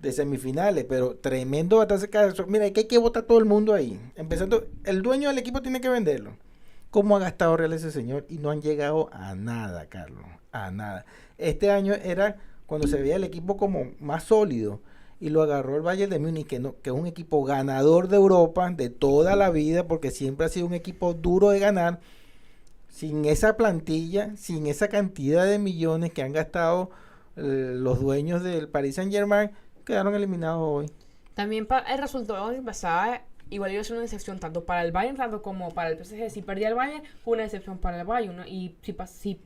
[0.00, 2.08] de semifinales, pero tremendo batazo.
[2.10, 2.46] caso.
[2.46, 4.00] Mira, que, hay que votar todo el mundo ahí.
[4.16, 6.36] Empezando, el dueño del equipo tiene que venderlo.
[6.90, 8.26] ¿Cómo ha gastado real ese señor?
[8.28, 10.24] Y no han llegado a nada, Carlos.
[10.52, 11.04] A nada.
[11.38, 12.36] Este año era
[12.66, 14.80] cuando se veía el equipo como más sólido.
[15.20, 18.16] Y lo agarró el Bayern de Múnich, que, no, que es un equipo ganador de
[18.16, 22.00] Europa de toda la vida, porque siempre ha sido un equipo duro de ganar.
[22.88, 26.90] sin esa plantilla, sin esa cantidad de millones que han gastado
[27.36, 29.50] eh, los dueños del Paris Saint Germain,
[29.90, 30.90] quedaron eliminados hoy.
[31.34, 35.16] También el resultado que pasaba igual iba a ser una decepción tanto para el Bayern
[35.16, 36.30] tanto como para el PSG.
[36.30, 38.36] Si perdía el Bayern, fue una decepción para el Bayern.
[38.36, 38.46] ¿no?
[38.46, 39.40] Y si, si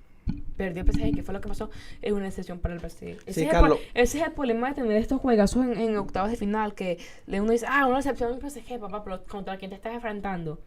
[0.56, 1.70] perdió el PSG, que fue lo que pasó,
[2.02, 3.16] es una decepción para el PSG.
[3.26, 6.30] Ese, Sí, es, el ese es el problema de tener estos juegazos en, en octavos
[6.30, 9.70] de final, que uno dice, ah, una decepción en el PSG, papá, pero ¿contra quién
[9.70, 10.58] te estás enfrentando?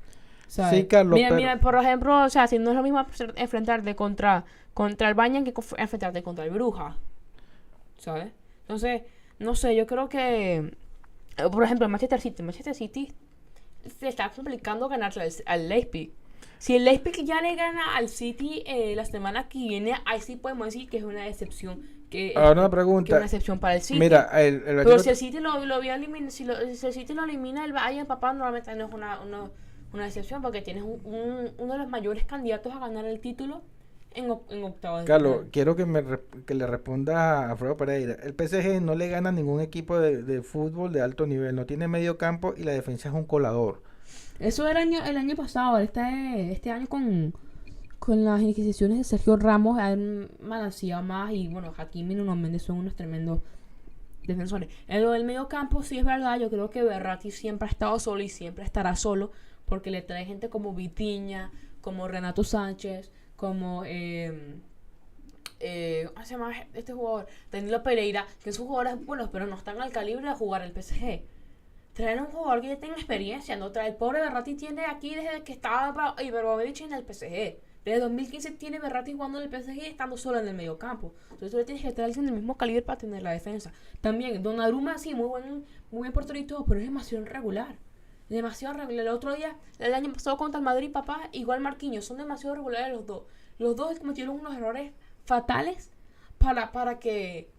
[0.48, 0.80] ¿Sabes?
[0.80, 3.96] Sí, Carlos, Mira, pero- mira, por ejemplo, o sea, si no es lo mismo enfrentarte
[3.96, 6.96] contra, contra el Bayern que enfrentarte contra el Bruja.
[7.98, 8.32] ¿Sabes?
[8.62, 9.02] Entonces,
[9.40, 10.56] no sé, yo creo que,
[11.38, 13.12] eh, por ejemplo, el Manchester City, Manchester City
[14.00, 16.12] se está complicando ganarle al, al Leipzig.
[16.60, 20.36] Si el Leipzig ya le gana al City eh, la semana que viene, ahí sí
[20.38, 21.82] podemos decir que es una decepción.
[22.10, 23.12] Que, Ahora una que es pregunta.
[23.16, 24.00] una decepción para el City.
[24.00, 26.94] Mira, el, el Pero si el City lo, lo había elimin- si, lo- si el
[26.94, 29.52] City lo elimina el Bayern, papá, normalmente no es una, una,
[29.94, 33.62] una decepción porque tienes un- un- uno de los mayores candidatos a ganar el título
[34.18, 36.04] en, en octavos Carlos, quiero que me
[36.46, 38.16] que le responda a Alfredo Pereira.
[38.24, 41.66] El PSG no le gana a ningún equipo de, de fútbol de alto nivel, no
[41.66, 43.82] tiene medio campo y la defensa es un colador.
[44.40, 47.34] Eso era el año, el año pasado, este, este año con,
[48.00, 52.64] con las inquisiciones de Sergio Ramos han balanceado más y bueno, Hakimi y Nuno Méndez
[52.64, 53.42] son unos tremendos
[54.26, 54.70] defensores.
[54.88, 58.00] En lo del medio campo sí es verdad, yo creo que Berratti siempre ha estado
[58.00, 59.32] solo y siempre estará solo
[59.66, 61.52] porque le trae gente como Vitiña,
[61.82, 63.86] como Renato Sánchez, como...
[63.86, 64.60] eh,
[65.60, 67.28] eh, ¿cómo se llama este jugador?
[67.52, 71.24] Danilo Pereira, que son jugadores buenos, pero no están al calibre de jugar el PSG.
[71.94, 75.44] Traer un jugador que ya tenga experiencia, no traer el pobre Berratti tiene aquí desde
[75.44, 77.58] que estaba Ibrahimovic en el PSG.
[77.86, 81.16] Desde 2015 tiene Berratti jugando en el PSG estando solo en el medio campo.
[81.24, 83.72] Entonces tú le tienes que traer alguien del mismo calibre para tener la defensa.
[84.02, 87.78] También Donnarumma sí, muy buen, muy buen todo, pero es demasiado irregular.
[88.30, 89.08] Demasiado irregular.
[89.08, 92.94] El otro día, el año pasado contra el Madrid, papá, igual Marquinhos, son demasiado irregulares
[92.94, 93.24] los dos.
[93.58, 94.92] Los dos cometieron unos errores
[95.26, 95.90] fatales
[96.38, 97.50] para, para que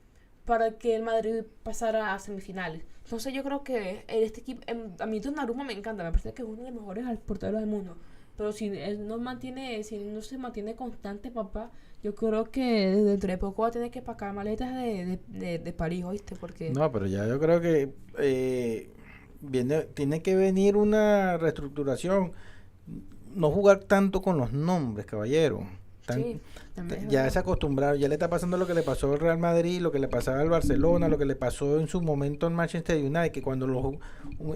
[0.45, 2.83] para que el Madrid pasara a semifinales.
[3.05, 4.63] Entonces yo creo que este equipo,
[4.99, 7.69] a mí Donnarumma me encanta, me parece que es uno de los mejores porteros del
[7.69, 7.99] mundo.
[8.35, 11.71] Pero si él no mantiene, si no se mantiene constante, papá,
[12.03, 15.59] yo creo que dentro de poco va a tener que pagar maletas de, de, de,
[15.59, 16.35] de París, ¿oíste?
[16.37, 18.91] Porque No, pero ya yo creo que eh,
[19.41, 22.33] viene, tiene que venir una reestructuración.
[23.35, 25.67] No jugar tanto con los nombres, caballero.
[26.07, 26.41] Tan- sí,
[27.09, 29.93] ya se acostumbraron, ya le está pasando lo que le pasó al Real Madrid, lo
[29.93, 33.31] que le pasaba al Barcelona, lo que le pasó en su momento en Manchester United,
[33.31, 33.97] que cuando los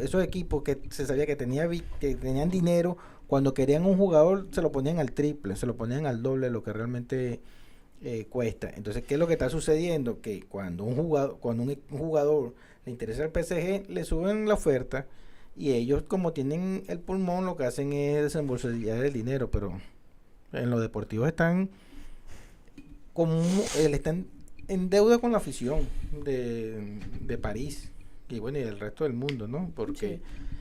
[0.00, 1.68] esos equipos que se sabía que tenía
[2.00, 6.06] que tenían dinero, cuando querían un jugador se lo ponían al triple, se lo ponían
[6.06, 7.40] al doble lo que realmente
[8.00, 8.70] eh, cuesta.
[8.74, 10.22] Entonces, ¿qué es lo que está sucediendo?
[10.22, 14.54] Que cuando un jugador, cuando un, un jugador le interesa al PSG, le suben la
[14.54, 15.06] oferta
[15.56, 19.80] y ellos como tienen el pulmón lo que hacen es desembolsar el dinero, pero
[20.52, 21.70] en lo deportivo están
[23.12, 23.42] como
[23.78, 24.10] él está
[24.68, 25.86] en, deuda con la afición
[26.24, 27.90] de, de París
[28.28, 29.70] y bueno y del resto del mundo, ¿no?
[29.74, 30.20] Porque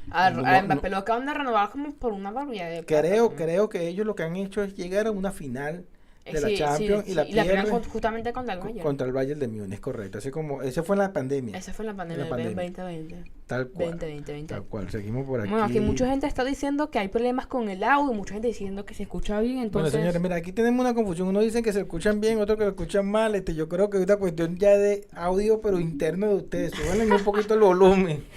[0.10, 3.08] A, no- a no- Mbappé lo acaban de renovar como por una barbaridad de plata
[3.08, 5.86] creo creo que ellos lo que han hecho es llegar a una final
[6.24, 8.80] De la Champions sí, y la sí, pierden con- justamente contra el Bayern.
[8.82, 10.20] contra el Bayern de Múnich, correcto.
[10.20, 12.56] Así como ese fue en la pandemia, Esa fue la pandemia, La pandemia.
[12.56, 13.32] 2020.
[13.48, 13.92] tal cual.
[13.98, 14.54] 2020.
[14.54, 14.90] Tal cual.
[14.92, 15.50] Seguimos por aquí.
[15.50, 18.86] Bueno, aquí mucha gente está diciendo que hay problemas con el audio, mucha gente diciendo
[18.86, 19.94] que se escucha bien, Bueno, entonces...
[19.94, 21.28] señores, mira, aquí tenemos una confusión.
[21.28, 23.34] Uno dice que se escuchan bien, otro que lo escuchan mal.
[23.34, 26.72] Este, yo creo que es una cuestión ya de audio, pero interno de ustedes.
[26.74, 28.24] Súbanle un poquito el volumen.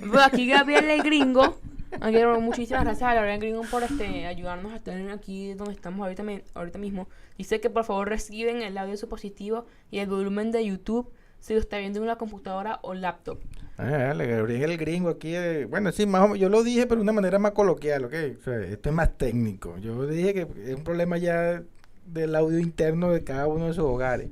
[0.00, 1.58] Bueno, aquí Gabriel el Gringo.
[2.00, 6.00] Aquí, muchísimas gracias a Gabriel el Gringo por este, ayudarnos a estar aquí donde estamos
[6.00, 7.08] ahorita, ahorita mismo.
[7.38, 11.60] Dice que por favor reciben el audio dispositivo y el volumen de YouTube si lo
[11.60, 13.38] está viendo en una computadora o laptop.
[13.78, 15.34] Ah, Gabriel el gringo aquí.
[15.34, 18.14] eh, bueno, sí, más yo lo dije, pero de una manera más coloquial, ¿ok?
[18.38, 19.76] O sea, esto es más técnico.
[19.78, 21.62] Yo dije que es un problema ya
[22.06, 24.30] del audio interno de cada uno de sus hogares.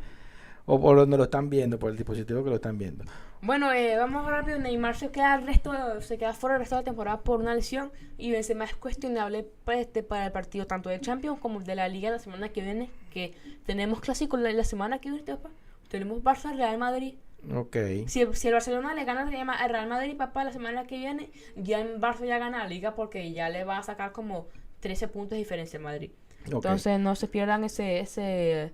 [0.66, 3.04] O por donde lo están viendo, por el dispositivo que lo están viendo.
[3.44, 4.58] Bueno, eh, vamos rápido.
[4.58, 7.54] Neymar se queda, el resto se queda fuera el resto de la temporada por una
[7.54, 11.74] lesión y Benzema es cuestionable para, este, para el partido tanto de Champions como de
[11.74, 13.34] la Liga la semana que viene, que
[13.66, 15.50] tenemos clásico la, la semana que viene, papá.
[15.88, 17.14] Tenemos Barça Real Madrid.
[17.54, 17.76] Ok.
[18.06, 20.52] Si, el- si el Barcelona le gana al Real Ma- al Real Madrid, papá, la
[20.52, 23.82] semana que viene, ya en Barça ya gana la Liga porque ya le va a
[23.82, 24.46] sacar como
[24.80, 26.10] 13 puntos de diferencia al Madrid.
[26.46, 26.54] ok.
[26.54, 28.72] Entonces no se pierdan ese ese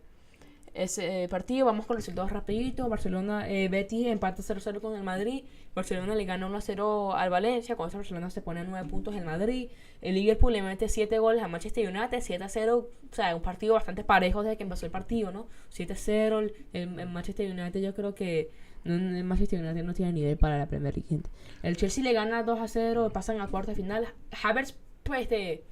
[0.74, 1.66] ese eh, partido.
[1.66, 2.88] Vamos con los resultados rapiditos.
[2.88, 5.44] Barcelona, eh, Betis empata 0-0 con el Madrid.
[5.74, 7.76] Barcelona le gana 1-0 al Valencia.
[7.76, 9.70] Con eso Barcelona se pone a 9 puntos en Madrid.
[10.00, 12.18] El Liverpool le mete 7 goles a Manchester United.
[12.18, 12.72] 7-0.
[12.74, 15.46] O sea, un partido bastante parejo desde que empezó el partido, ¿no?
[15.72, 16.52] 7-0.
[16.72, 18.50] El, el- Manchester United yo creo que...
[18.82, 21.22] No, Manchester United no tiene nivel para la Premier League.
[21.62, 24.06] El Chelsea le gana 2 0, pasan a cuarta final.
[24.42, 25.64] Havertz, pues, de,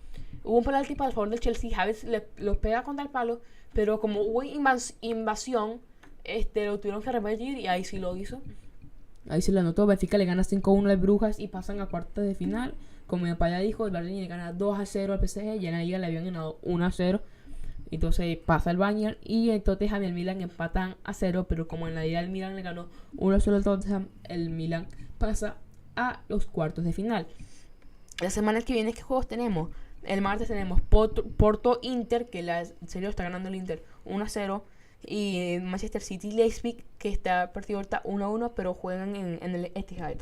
[0.44, 2.20] hubo un penalti para el favor del Chelsea, Javes le,
[2.60, 3.40] pega contra el palo,
[3.78, 5.80] pero como hubo invas- invasión,
[6.24, 8.42] este, lo tuvieron que repetir y ahí sí lo hizo.
[9.28, 12.34] Ahí se lo anotó, Benfica le gana 5-1 al Brujas y pasan a cuartos de
[12.34, 12.74] final.
[13.06, 15.84] Como mi papá ya dijo, el Bayern le gana 2-0 al PSG, ya en la
[15.84, 17.20] liga le habían ganado 1-0.
[17.92, 21.86] Entonces pasa el Bayern y el Tottenham y el Milan empatan a 0, pero como
[21.86, 24.88] en la liga el Milan le ganó 1-0 al Tottenham, el Milan
[25.18, 25.56] pasa
[25.94, 27.28] a los cuartos de final.
[28.20, 29.70] La semana que viene, ¿qué juegos tenemos?
[30.08, 34.62] El martes tenemos Porto, Inter, que la en serio está ganando el Inter 1-0.
[35.06, 40.16] Y Manchester City Leipzig, que está partido ahorita 1-1, pero juegan en, en el Etihad.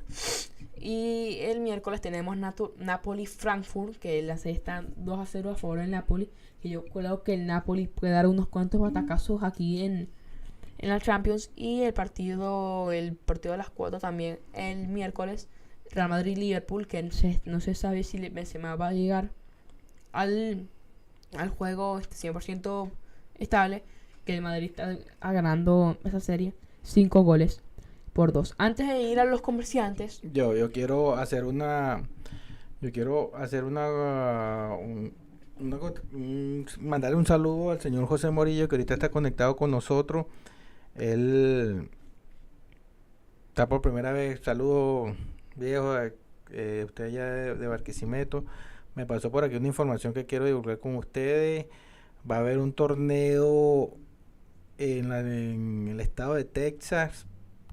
[0.76, 6.30] Y el miércoles tenemos Napoli-Frankfurt, que la serie está 2-0 a favor del Napoli.
[6.60, 10.10] Que yo creo que el Napoli puede dar unos cuantos batacazos aquí en,
[10.78, 11.52] en la Champions.
[11.54, 15.48] Y el partido, el partido de las 4 también el miércoles.
[15.92, 19.30] Real Madrid-Liverpool, que no se, no se sabe si Benzema va a llegar
[20.16, 20.68] al,
[21.36, 22.90] al juego este 100%
[23.38, 23.82] estable.
[24.24, 24.96] Que el Madrid está
[25.32, 26.52] ganando esa serie
[26.82, 27.62] 5 goles
[28.12, 28.54] por 2.
[28.58, 32.02] Antes de ir a los comerciantes, Yo, yo quiero hacer una.
[32.80, 34.74] Yo quiero hacer una.
[34.80, 35.12] un-
[35.58, 35.76] una
[36.12, 40.26] un- mandarle un saludo al señor José Morillo, que ahorita está conectado con nosotros.
[40.96, 41.88] Él
[43.48, 44.40] está por primera vez.
[44.42, 45.14] Saludo,
[45.56, 45.94] viejo.
[46.50, 47.24] eh, usted allá
[47.54, 48.44] de Barquisimeto.
[48.96, 51.66] Me pasó por aquí una información que quiero divulgar con ustedes.
[52.28, 53.96] Va a haber un torneo
[54.78, 55.12] en,
[55.88, 57.26] el estado de Texas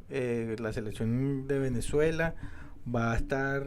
[0.09, 2.35] eh, la selección de Venezuela
[2.93, 3.65] va a estar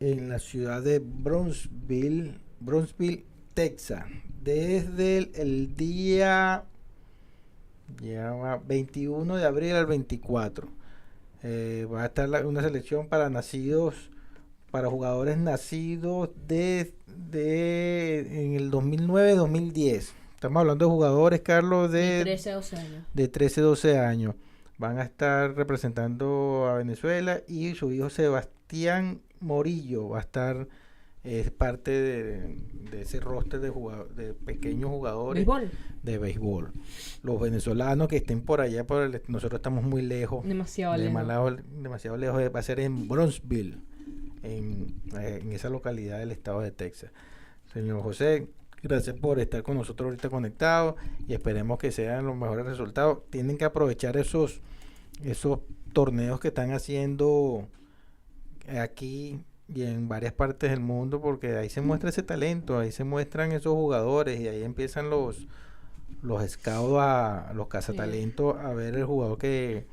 [0.00, 3.24] en la ciudad de Brownsville, Brownsville,
[3.54, 4.04] Texas,
[4.42, 6.64] desde el, día
[8.02, 10.68] ya va, 21 de abril al 24.
[11.42, 14.10] Eh, va a estar una selección para nacidos,
[14.70, 16.92] para jugadores nacidos de,
[17.30, 20.10] de en el 2009-2010.
[20.34, 23.04] Estamos hablando de jugadores, Carlos, de de 13 a 12 años.
[23.12, 24.34] de 13, 12 años.
[24.78, 30.66] Van a estar representando a Venezuela y su hijo Sebastián Morillo va a estar,
[31.24, 32.56] es parte de,
[32.90, 33.70] de ese roster de,
[34.16, 35.70] de pequeños jugadores Béisbol,
[36.02, 36.72] de béisbol.
[37.22, 41.58] Los venezolanos que estén por allá, por el- nosotros estamos muy lejos, demasiado lejos.
[41.82, 43.76] demasiado lejos, va a ser en Bronzeville,
[44.42, 47.10] en, eh, en esa localidad del estado de Texas.
[47.72, 48.48] Señor José,
[48.82, 50.94] gracias por estar con nosotros ahorita conectados
[51.26, 53.20] y esperemos que sean los mejores resultados.
[53.30, 54.60] Tienen que aprovechar esos,
[55.22, 55.60] esos
[55.92, 57.68] torneos que están haciendo
[58.68, 63.04] aquí y en varias partes del mundo porque ahí se muestra ese talento, ahí se
[63.04, 65.46] muestran esos jugadores y ahí empiezan los
[66.22, 69.86] los scouts a los cazatalentos a ver el jugador que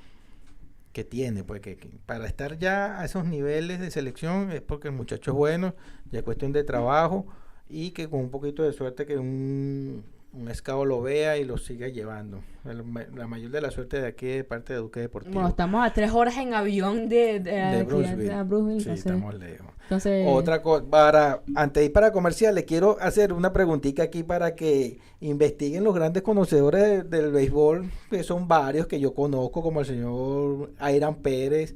[0.98, 4.96] que tiene, pues que, para estar ya a esos niveles de selección es porque el
[4.96, 5.76] muchacho es bueno,
[6.10, 7.28] ya es cuestión de trabajo
[7.70, 10.04] y que con un poquito de suerte que un,
[10.34, 12.44] un scout lo vea y lo siga llevando.
[12.66, 12.84] El
[13.16, 15.34] la mayor de la suerte de aquí de parte de Duque Deportivo.
[15.34, 19.68] Bueno, estamos a 3 horas en avión de, de, de a Brownsville, Sí, estamos lejos.
[19.84, 24.22] entonces, Otra cosa, para, antes de ir para comercial, le quiero hacer una preguntita aquí
[24.24, 29.64] para que investiguen los grandes conocedores de- del béisbol, que son varios que yo conozco,
[29.64, 31.74] como el señor Airan Pérez,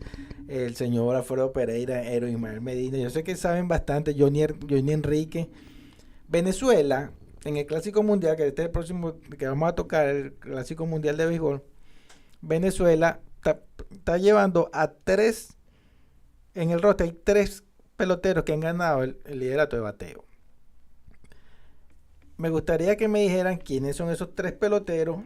[0.50, 2.98] el señor Alfredo Pereira, Ero Ismael Medina.
[2.98, 5.50] Yo sé que saben bastante, Johnny, Johnny Enrique.
[6.28, 7.12] Venezuela,
[7.44, 10.86] en el Clásico Mundial, que este es el próximo que vamos a tocar, el Clásico
[10.86, 11.64] Mundial de Béisbol,
[12.42, 13.20] Venezuela
[13.90, 15.58] está, llevando a tres,
[16.54, 17.64] en el roster hay tres
[17.98, 20.26] peloteros que han ganado el, liderato de bateo.
[22.38, 25.24] Me gustaría que me dijeran quiénes son esos tres peloteros.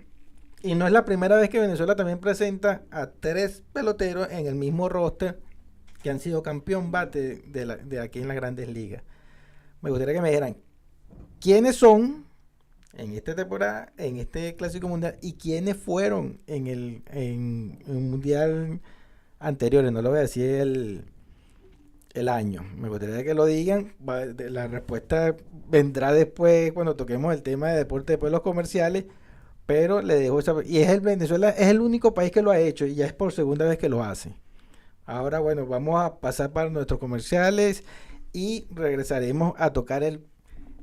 [0.62, 4.56] Y no es la primera vez que Venezuela también presenta a tres peloteros en el
[4.56, 5.40] mismo roster
[6.02, 9.04] que han sido campeón bate de, de aquí en las grandes ligas.
[9.82, 10.58] Me gustaría que me dijeran
[11.46, 12.26] quiénes son
[12.98, 18.10] en esta temporada, en este clásico mundial, y quiénes fueron en el en, en un
[18.10, 18.82] mundial
[19.38, 19.92] anteriores.
[19.92, 21.06] No lo voy a decir el,
[22.16, 22.64] el año.
[22.76, 23.94] Me gustaría que lo digan.
[24.00, 25.36] La respuesta
[25.70, 29.06] vendrá después cuando toquemos el tema de deporte, después los comerciales.
[29.68, 30.56] Pero le dejo esa.
[30.66, 33.14] Y es el Venezuela, es el único país que lo ha hecho y ya es
[33.14, 34.36] por segunda vez que lo hace.
[35.06, 37.84] Ahora, bueno, vamos a pasar para nuestros comerciales
[38.34, 40.26] y regresaremos a tocar el,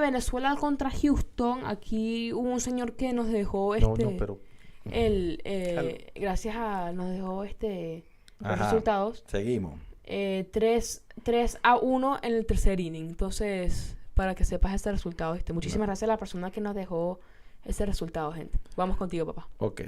[0.00, 4.38] Venezuela contra Houston, aquí hubo un señor que nos dejó No, este no, pero...
[4.90, 8.04] el eh, gracias a nos dejó este
[8.40, 8.64] los Ajá.
[8.64, 9.78] resultados Seguimos.
[10.04, 13.06] eh, 3, 3 a 1 en el tercer inning.
[13.08, 17.20] Entonces, para que sepas ese resultado, este muchísimas gracias a la persona que nos dejó
[17.64, 18.58] ese resultado, gente.
[18.76, 19.48] Vamos contigo, papá.
[19.58, 19.82] Ok,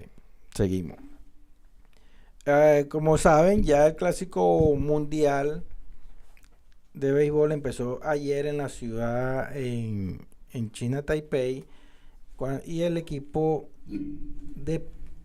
[0.54, 0.98] seguimos.
[2.44, 5.64] Eh, como saben, ya el clásico mundial
[6.94, 11.64] de béisbol empezó ayer en la ciudad en, en China, Taipei,
[12.66, 14.84] y el equipo de,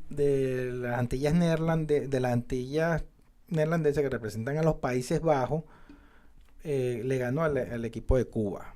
[0.09, 3.03] de las Antillas neerlande- de las Antillas
[3.47, 5.63] neerlandesas que representan a los Países Bajos
[6.63, 8.73] eh, le ganó al, equipo de Cuba.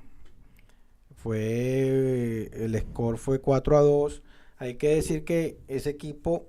[1.14, 4.22] Fue el score fue 4 a 2.
[4.58, 6.46] Hay que decir que ese equipo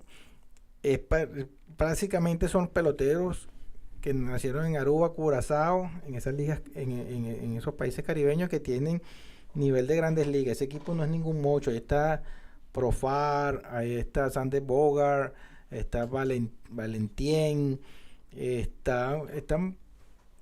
[0.82, 1.02] es
[1.78, 3.50] básicamente son peloteros
[4.04, 8.60] que nacieron en Aruba, Curazao, en esas ligas, en, en- en esos países caribeños que
[8.60, 9.02] tienen
[9.56, 10.58] nivel de grandes ligas.
[10.58, 11.72] Ese equipo no es ningún mocho.
[11.72, 12.22] Ahí está
[12.74, 15.34] Profar, ahí está Sander Bogart,
[15.72, 17.80] está Valen, Valentien,
[18.32, 19.78] está, están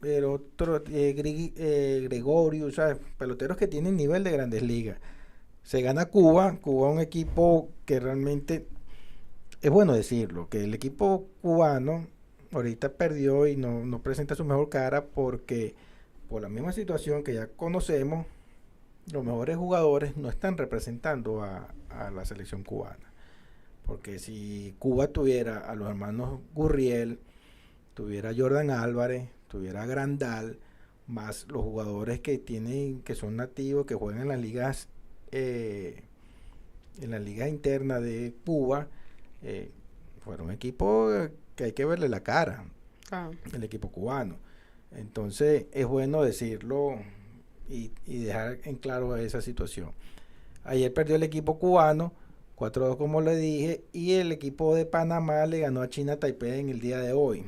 [0.01, 4.97] el otro, eh, Gri- eh, Gregorio, sea, peloteros que tienen nivel de grandes ligas.
[5.63, 8.65] Se gana Cuba, Cuba es un equipo que realmente
[9.61, 12.07] es bueno decirlo, que el equipo cubano
[12.51, 15.75] ahorita perdió y no, no presenta su mejor cara porque
[16.29, 18.25] por la misma situación que ya conocemos,
[19.11, 23.11] los mejores jugadores no están representando a, a la selección cubana.
[23.85, 27.19] Porque si Cuba tuviera a los hermanos Gurriel,
[27.93, 30.59] tuviera a Jordan Álvarez, tuviera a Grandal,
[31.07, 34.87] más los jugadores que tienen, que son nativos, que juegan en las ligas,
[35.31, 36.03] eh,
[37.01, 38.87] en la liga interna de Cuba,
[39.41, 39.71] eh,
[40.23, 41.31] fuera un equipo eh,
[41.61, 42.65] que hay que verle la cara,
[43.53, 44.37] el equipo cubano.
[44.89, 46.95] Entonces es bueno decirlo
[47.69, 49.91] y, y dejar en claro esa situación.
[50.63, 52.13] Ayer perdió el equipo cubano,
[52.57, 56.69] 4-2 como le dije, y el equipo de Panamá le ganó a China Taipei en
[56.69, 57.45] el día de hoy.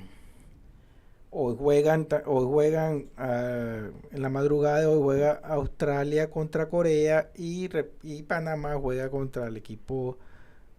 [1.32, 7.68] Hoy juegan, hoy juegan ah, en la madrugada de hoy juega Australia contra Corea y,
[8.03, 10.20] y Panamá juega contra el equipo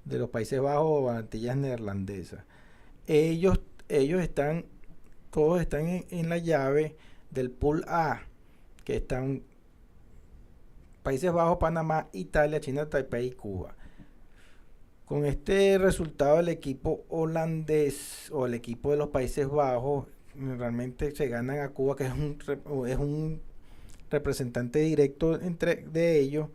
[0.04, 2.44] de los Países Bajos o Antillas Neerlandesas.
[3.06, 4.64] Ellos, ellos están,
[5.30, 6.96] todos están en, la llave
[7.30, 8.22] del pool A,
[8.84, 9.42] que están
[11.02, 13.74] Países Bajos, Panamá, Italia, China, Taipei y Cuba.
[15.04, 21.28] Con este resultado el equipo holandés o el equipo de los Países Bajos realmente se
[21.28, 22.38] ganan a Cuba, que es un,
[22.88, 23.42] es un
[24.10, 26.48] representante directo entre de ellos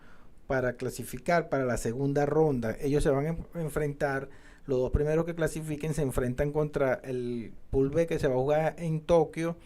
[0.47, 2.76] para clasificar para la segunda ronda.
[2.82, 4.30] Ellos se van a en- enfrentar,
[4.70, 8.38] los dos primeros que clasifiquen se enfrentan contra el Pool B que se va a
[8.38, 9.57] jugar en Tokio,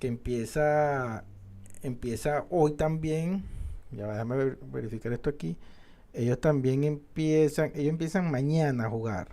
[0.00, 1.24] que empieza,
[1.82, 3.44] empieza hoy también.
[3.90, 5.56] Ya déjame ver- verificar esto aquí.
[6.12, 9.28] Ellos también empiezan, ellos empiezan mañana a jugar.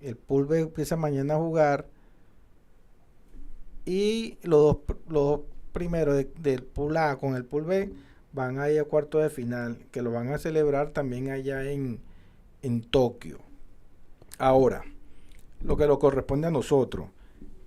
[0.00, 1.86] El Pool B empieza mañana a jugar.
[3.84, 5.40] Y los dos, los dos
[5.72, 7.90] primeros de- del Pool A con el Pool B
[8.32, 12.00] van a ir a cuarto de final, que lo van a celebrar también allá en,
[12.62, 13.38] en Tokio.
[14.38, 14.84] Ahora,
[15.62, 17.08] lo que nos corresponde a nosotros.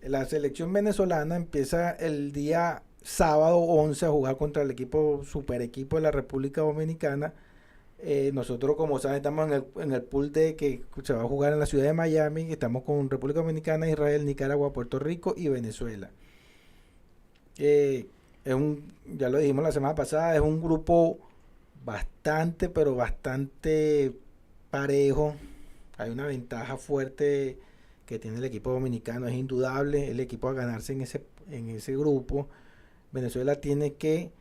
[0.01, 5.97] La selección venezolana empieza el día sábado 11 a jugar contra el equipo, super equipo
[5.97, 7.33] de la República Dominicana.
[7.99, 11.27] Eh, nosotros, como saben, estamos en el, en el pool de que se va a
[11.27, 12.51] jugar en la ciudad de Miami.
[12.51, 16.09] Estamos con República Dominicana, Israel, Nicaragua, Puerto Rico y Venezuela.
[17.57, 18.07] Eh,
[18.43, 21.19] es un, ya lo dijimos la semana pasada, es un grupo
[21.83, 24.13] bastante, pero bastante
[24.71, 25.35] parejo.
[25.97, 27.57] Hay una ventaja fuerte
[28.05, 31.95] que tiene el equipo dominicano, es indudable el equipo a ganarse en ese, en ese
[31.95, 32.47] grupo.
[33.11, 34.31] Venezuela tiene que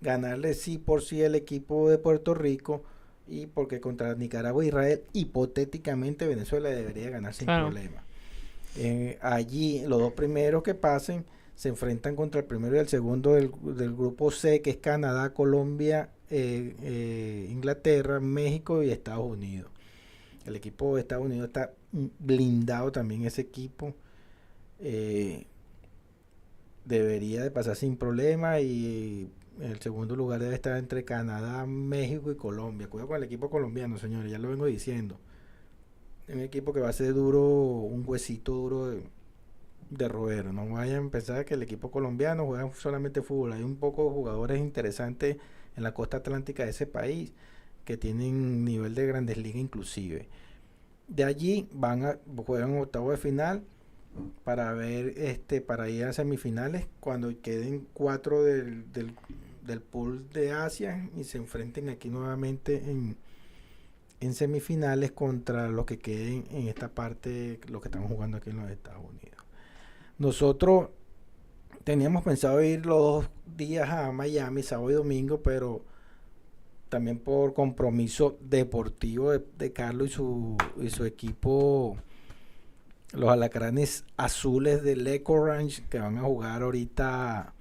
[0.00, 2.82] ganarle sí por sí el equipo de Puerto Rico
[3.28, 7.66] y porque contra Nicaragua e Israel hipotéticamente Venezuela debería ganar sin Claro.
[7.66, 8.02] problema.
[8.76, 13.32] Eh, allí los dos primeros que pasen se enfrentan contra el primero y el segundo
[13.32, 19.70] del, del grupo C que es Canadá, Colombia, eh, eh, Inglaterra, México y Estados Unidos.
[20.46, 23.94] El equipo de Estados Unidos está blindado también ese equipo.
[24.78, 25.46] Eh,
[26.84, 29.30] debería de pasar sin problema y
[29.60, 32.88] el segundo lugar debe estar entre Canadá, México y Colombia.
[32.88, 35.18] Cuidado con el equipo colombiano, señores, ya lo vengo diciendo.
[36.28, 39.02] Un equipo que va a ser duro, un huesito duro de,
[39.90, 40.52] de roer.
[40.52, 43.52] No vayan a pensar que el equipo colombiano juega solamente fútbol.
[43.52, 45.38] Hay un poco de jugadores interesantes
[45.76, 47.32] en la costa atlántica de ese país
[47.86, 50.28] que tienen nivel de grandes ligas inclusive.
[51.08, 53.62] De allí van a juegan octavo de final
[54.44, 59.14] para ver este para ir a semifinales cuando queden cuatro del, del,
[59.64, 63.16] del pool de Asia y se enfrenten aquí nuevamente en,
[64.20, 68.56] en semifinales contra los que queden en esta parte, los que están jugando aquí en
[68.56, 69.44] los Estados Unidos.
[70.18, 70.88] Nosotros
[71.84, 75.84] teníamos pensado ir los dos días a Miami, sábado y domingo, pero
[76.88, 81.96] también por compromiso deportivo de, Carlos y su, y su equipo,
[83.12, 87.52] los alacranes azules de Eco Ranch, que van a jugar ahorita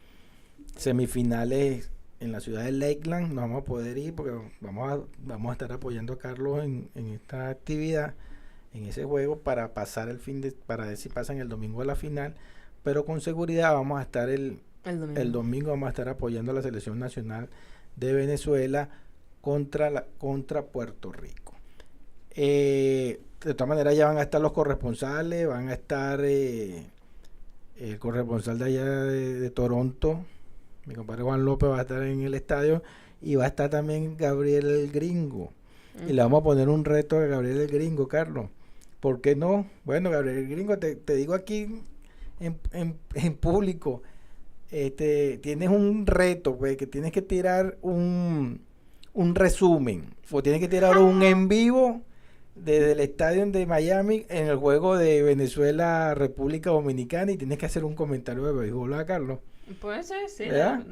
[0.75, 3.33] semifinales en la ciudad de Lakeland.
[3.33, 6.89] No vamos a poder ir porque vamos a, vamos a estar apoyando a Carlos en,
[6.95, 8.13] esta actividad,
[8.73, 11.85] en ese juego, para pasar el fin de, para ver si pasan el domingo a
[11.85, 12.35] la final.
[12.83, 15.71] Pero con seguridad vamos a estar el, el domingo.
[15.71, 17.49] vamos a estar apoyando a la selección nacional
[17.95, 18.89] de Venezuela
[19.45, 21.53] contra, la, contra Puerto Rico.
[22.31, 26.87] Eh, de todas maneras ya van a estar los corresponsales, van a estar eh,
[27.77, 30.25] el corresponsal de allá de, Toronto,
[30.87, 32.81] mi compadre Juan López va a estar en el estadio
[33.21, 35.51] y va a estar también Gabriel el Gringo.
[36.09, 38.49] Y le vamos a poner un reto a Gabriel el Gringo, Carlos.
[38.99, 39.67] ¿Por qué no?
[39.83, 41.83] Bueno, Gabriel el Gringo, te, digo aquí
[42.39, 42.57] en,
[43.13, 44.01] en, público,
[44.71, 48.64] este, tienes un reto, pues, que tienes que tirar un,
[49.15, 52.01] un resumen o tiene que tirar un en vivo
[52.53, 57.65] desde el estadio de Miami en el juego de Venezuela República Dominicana y tienes que
[57.65, 59.39] hacer un comentario de béisbol, ¿verdad, Carlos?
[59.81, 60.45] Puede ser, sí.
[60.45, 60.85] Dale,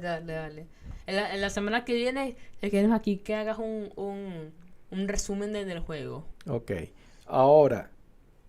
[0.00, 0.66] dale, dale.
[1.06, 4.52] En la, semana que viene, queremos aquí que hagas un, un,
[4.90, 6.24] un resumen del juego.
[6.46, 6.72] Ok.
[7.26, 7.90] Ahora,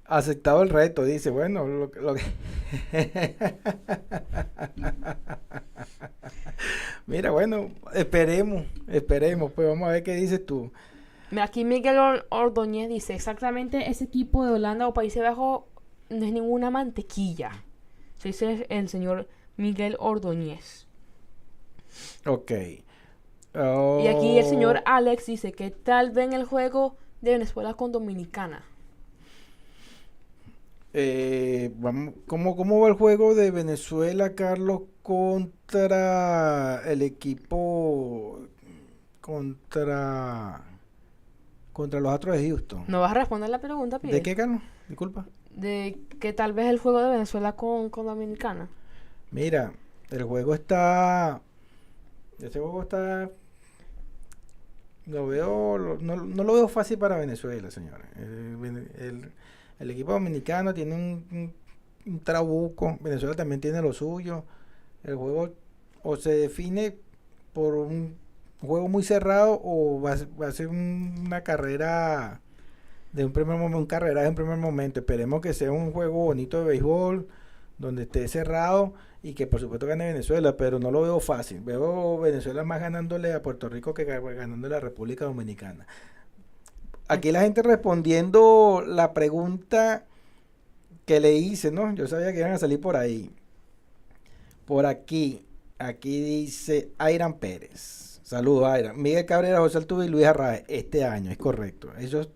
[0.06, 2.22] aceptado el reto, dice, bueno, lo, lo que...
[7.08, 10.72] Mira, bueno, esperemos, esperemos, pues vamos a ver qué dices tú.
[11.42, 15.64] Aquí Miguel Ordóñez dice, exactamente ese tipo de Holanda o Países Bajos
[16.10, 17.64] no es ninguna mantequilla.
[18.18, 19.28] Se dice el señor
[19.58, 20.88] Miguel Ordóñez.
[22.26, 22.52] Ok.
[23.54, 24.82] Y aquí el señor oh.
[24.86, 28.64] Alex dice que tal vez en el juego de Venezuela con Dominicana.
[30.98, 38.40] Eh, vamos, ¿cómo, ¿Cómo va el juego de Venezuela, Carlos, contra el equipo
[39.20, 40.64] contra
[41.74, 42.86] contra los Astros de Houston?
[42.88, 44.62] ¿No vas a responder la pregunta, ¿De qué, Carlos?
[44.88, 45.28] Disculpa.
[45.50, 48.70] De que tal vez el juego de Venezuela con, con Dominicana.
[49.32, 49.74] Mira,
[50.12, 51.42] el juego está...
[52.40, 53.30] Ese juego está
[55.08, 59.32] lo veo no, no, lo veo fácil para Venezuela señores el, el
[59.80, 61.54] equipo dominicano tiene un,
[62.24, 64.44] trabuco, Venezuela también tiene lo suyo.
[65.04, 65.54] El juego
[66.04, 66.98] o se define
[67.54, 68.16] por un
[68.62, 70.14] juego muy cerrado o va,
[70.48, 72.42] a ser una carrera
[73.12, 75.00] de un primer momento, un carrera en primer momento.
[75.00, 77.28] Esperemos que sea un juego bonito de béisbol,
[77.78, 81.62] donde esté cerrado y que por supuesto gane Venezuela, pero no lo veo fácil.
[81.62, 85.88] Veo Venezuela más ganándole a Puerto Rico que ganándole a la República Dominicana
[87.08, 90.06] aquí la gente respondiendo la pregunta
[91.06, 91.94] que le hice, ¿no?
[91.94, 93.32] Yo sabía que iban a salir por ahí.
[94.66, 95.46] Por aquí,
[95.78, 98.20] aquí dice Airan Pérez.
[98.24, 99.00] Saludos, Airan.
[99.00, 100.64] Miguel Cabrera, José Altuve y Luis Arraez.
[100.68, 101.90] Este año, es correcto.
[102.00, 102.30] Ellos,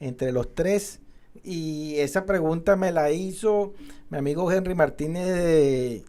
[0.00, 1.00] entre los tres.
[1.44, 3.74] Y esa pregunta me la hizo
[4.10, 6.04] mi amigo Henry Martínez de,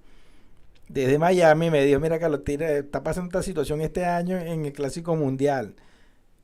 [0.90, 1.70] desde Miami.
[1.70, 5.76] Me dijo, mira, Carlos, está pasando esta situación este año en el Clásico Mundial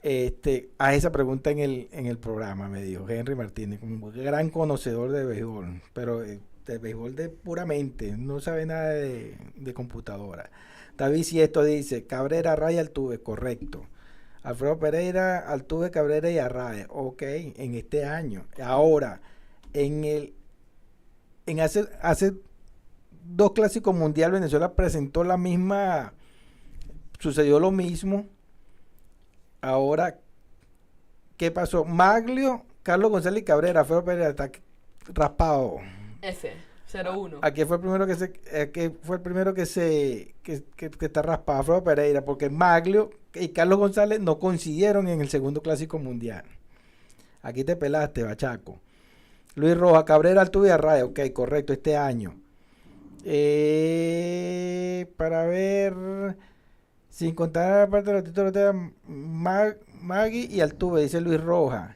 [0.04, 4.50] este, a esa pregunta en el, en el programa, me dijo Henry Martínez, un gran
[4.50, 10.52] conocedor de béisbol, pero eh, de béisbol de puramente, no sabe nada de, computadora.
[10.98, 13.88] David esto dice, Cabrera, Raya, Altuve, correcto.
[14.44, 18.46] Alfredo Pereira, Altuve, Cabrera y Arrae, ok, en este año.
[18.62, 19.22] Ahora,
[19.72, 20.34] en el,
[21.46, 22.34] en hace, hace
[23.24, 26.14] dos clásicos mundial, Venezuela presentó la misma,
[27.20, 28.28] sucedió lo mismo
[29.64, 30.20] Ahora,
[31.38, 31.86] ¿qué pasó?
[31.86, 34.52] Maglio, Carlos González Cabrera, Feo Pereira está
[35.14, 35.78] raspado.
[36.22, 36.52] F.
[36.94, 37.40] 01.
[37.42, 41.64] Aquí fue el primero que se aquí fue el primero que se que, está raspado
[41.64, 46.44] Feo Pereira porque Maglio y Carlos González no coincidieron en el segundo clásico mundial.
[47.42, 48.82] Aquí te pelaste, bachaco.
[49.56, 51.06] Luis Roja, Cabrera, Altuve y Arraia.
[51.06, 52.36] Ok, correcto, este año.
[53.24, 55.94] Eh, para ver.
[57.14, 61.96] Sin contar la parte de los títulos de Magui y Altuve, dice Luis Roja.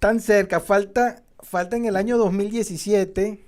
[0.00, 3.46] Tan cerca, falta, falta en el año 2017.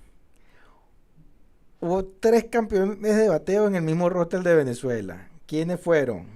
[1.80, 5.28] Hubo tres campeones de bateo en el mismo roster de Venezuela.
[5.46, 6.28] ¿Quiénes fueron?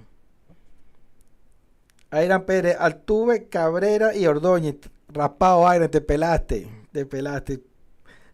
[2.09, 4.75] Airan Pérez, Altuve, Cabrera y Ordóñez.
[5.07, 6.67] Raspado, Airan, te pelaste.
[6.91, 7.63] Te pelaste.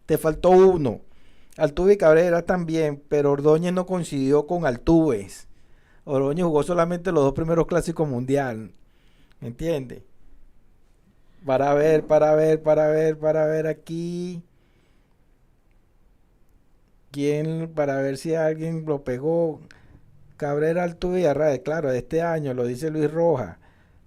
[0.04, 1.00] Te faltó uno.
[1.56, 5.48] Altuve y Cabrera también, pero Ordóñez no coincidió con Altuves.
[6.04, 8.72] Ordóñez jugó solamente los dos primeros clásicos mundial.
[9.40, 10.02] ¿Me entiendes?
[11.46, 14.42] Para ver, para ver, para ver, para ver aquí.
[17.10, 17.70] ¿Quién?
[17.74, 19.60] Para ver si alguien lo pegó.
[20.36, 23.58] Cabrera Altuve y Arraez, claro, de este año, lo dice Luis Rojas.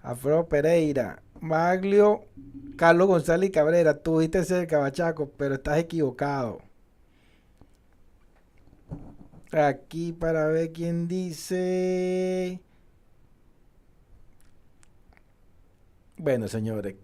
[0.01, 2.25] Alfredo Pereira, Maglio,
[2.75, 3.99] Carlos González y Cabrera.
[4.01, 6.66] Tuviste cerca, Bachaco, pero estás equivocado.
[9.51, 12.61] Aquí para ver quién dice.
[16.17, 16.95] Bueno, señores.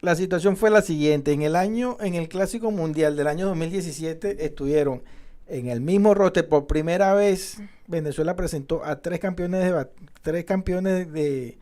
[0.00, 1.32] La situación fue la siguiente.
[1.32, 5.02] En el año, en el Clásico Mundial del año 2017 estuvieron
[5.48, 7.58] en el mismo roster por primera vez.
[7.86, 9.88] Venezuela presentó a tres campeones de
[10.22, 11.58] tres campeones de,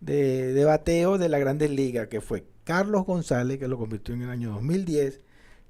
[0.00, 4.22] de, de bateo de la Grandes Ligas, que fue Carlos González, que lo convirtió en
[4.22, 5.20] el año 2010.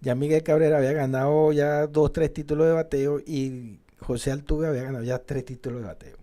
[0.00, 4.82] Ya Miguel Cabrera había ganado ya dos, tres títulos de bateo y José Altuve había
[4.82, 6.16] ganado ya tres títulos de bateo.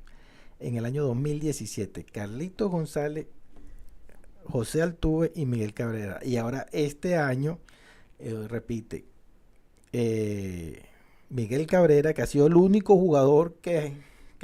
[0.59, 3.27] En el año 2017, Carlitos González,
[4.43, 6.19] José Altuve y Miguel Cabrera.
[6.23, 7.59] Y ahora este año,
[8.19, 9.05] eh, repite,
[9.93, 10.83] eh,
[11.29, 13.93] Miguel Cabrera, que ha sido el único jugador que,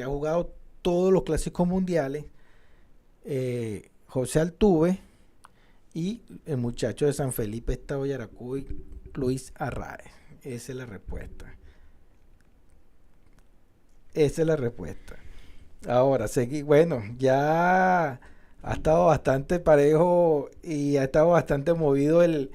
[0.02, 2.26] ha jugado todos los clásicos mundiales,
[3.26, 5.00] eh, José Altuve
[5.96, 8.68] y el muchacho de San Felipe, Estado Yaracuy,
[9.14, 10.12] Luis Arraez.
[10.44, 11.56] Esa es la respuesta.
[14.14, 15.16] Esa es la respuesta.
[15.88, 18.20] Ahora, seguí, bueno, ya
[18.62, 22.52] ha estado bastante parejo y ha estado bastante movido el,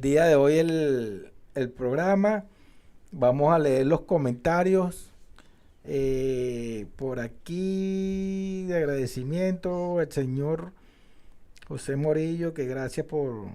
[0.00, 2.44] día de hoy el, el, programa.
[3.10, 5.10] Vamos a leer los comentarios.
[5.82, 10.72] Eh, por aquí de agradecimiento al señor
[11.68, 13.46] José Morillo, que gracias por,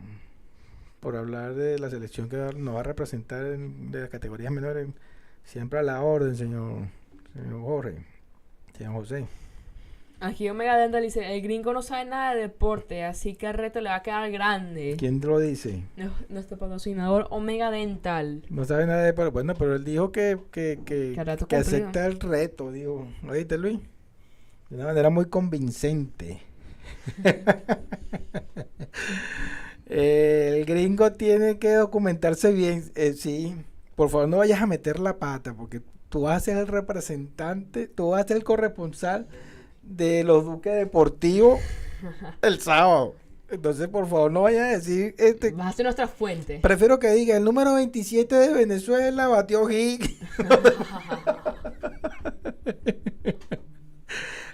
[0.99, 4.89] por hablar de la selección que nos va a representar de las categorías menores.
[5.43, 6.87] Siempre a la orden, señor,
[7.33, 8.05] señor Jorge,
[8.77, 9.25] señor José.
[10.19, 13.81] Aquí Omega Dental dice, el gringo no sabe nada de deporte, así que el reto
[13.81, 14.95] le va a quedar grande.
[14.99, 15.83] ¿Quién lo dice?
[16.29, 18.43] nuestro patrocinador Omega Dental.
[18.49, 19.31] No sabe nada de deporte.
[19.31, 23.07] Bueno, pero él dijo que, que, que, que acepta el reto, digo.
[23.27, 23.79] ¿Oíste, Luis?
[24.69, 26.50] De una manera muy convincente.
[29.85, 32.91] El gringo tiene que documentarse bien.
[32.95, 33.55] Eh, sí,
[33.95, 37.87] por favor no vayas a meter la pata porque tú vas a ser el representante,
[37.87, 39.27] tú vas a ser el corresponsal
[39.81, 41.59] de los Duques Deportivos
[42.41, 43.15] el sábado.
[43.49, 45.13] Entonces, por favor, no vayas a decir...
[45.17, 46.59] Este, Vas a ser nuestra fuente.
[46.61, 50.09] Prefiero que diga, el número 27 de Venezuela batió Higgs.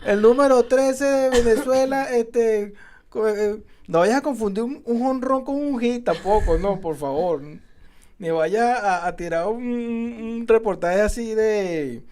[0.07, 2.73] El número 13 de Venezuela, este,
[3.15, 7.41] eh, no vayas a confundir un, honrón con un hit tampoco, no, por favor.
[8.17, 12.03] Ni vayas a, tirar un, reportaje así de,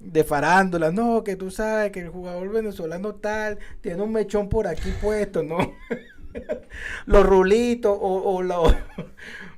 [0.00, 4.66] de farándula, no, que tú sabes que el jugador venezolano tal tiene un mechón por
[4.66, 5.72] aquí puesto, ¿no?
[7.06, 8.76] los rulitos o, o los...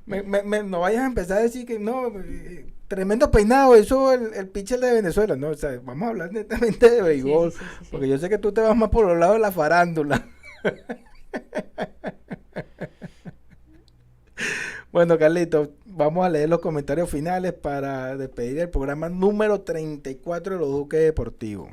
[0.66, 4.78] no vayas a empezar a decir que no, eh, Tremendo peinado, eso el, el pitcher
[4.78, 5.48] de Venezuela, ¿no?
[5.48, 7.54] O sea, vamos a hablar netamente de béisbol,
[7.90, 10.28] porque yo sé que tú te vas más por los lados de la farándula.
[14.92, 20.60] bueno, Carlito, vamos a leer los comentarios finales para despedir el programa número 34 de
[20.60, 21.70] los Duques Deportivos.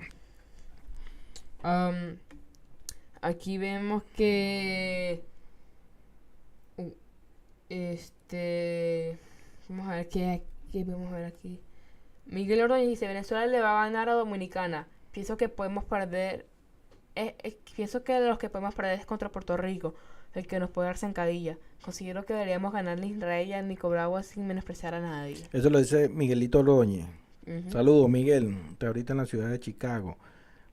[3.20, 5.22] aquí vemos que...
[7.68, 9.20] Este...
[9.68, 11.60] Vamos a ver qué ¿Qué podemos ver aquí?
[12.26, 14.88] Miguel Ordóñez dice, Venezuela le va a ganar a Dominicana.
[15.12, 16.46] Pienso que podemos perder...
[17.76, 19.96] pienso que de los que podemos perder es contra Puerto Rico,
[20.36, 21.58] el que nos puede dar zancadilla.
[21.82, 25.38] Considero que deberíamos ganarle a Israel y a sin menospreciar a nadie.
[25.52, 27.08] Eso lo dice Miguelito Ordóñez.
[27.70, 28.56] Saludos, Miguel.
[28.72, 30.18] Está ahorita en la ciudad de Chicago.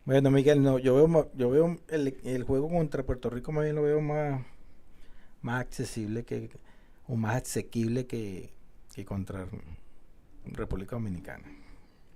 [0.04, 3.82] Bueno, Miguel, no, yo veo, yo veo el, juego contra Puerto Rico más bien lo
[3.82, 4.40] veo más,
[5.42, 6.50] más accesible que,
[7.08, 8.52] o más asequible que,
[8.94, 9.48] que contra
[10.52, 11.44] República Dominicana.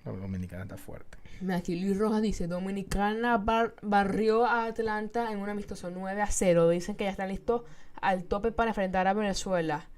[0.05, 1.19] La Dominicana está fuerte.
[1.53, 3.37] Aquí Luis Rojas dice, Dominicana
[3.83, 6.69] barrió a Atlanta en un amistoso 9 a 0.
[6.71, 7.65] Dicen que ya está listo
[8.01, 9.89] al tope para enfrentar a Venezuela.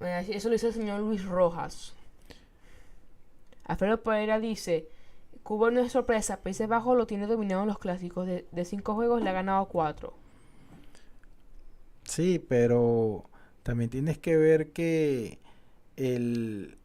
[0.00, 1.94] Eso lo dice el señor Luis Rojas.
[3.64, 4.88] Alfredo Pereira dice,
[5.42, 8.26] Cuba no es sorpresa, Países Bajos lo tiene dominado en los clásicos.
[8.26, 10.14] De, de cinco juegos le ha ganado cuatro.
[12.04, 13.24] Sí, pero
[13.62, 15.38] también tienes que ver que
[15.96, 16.78] el,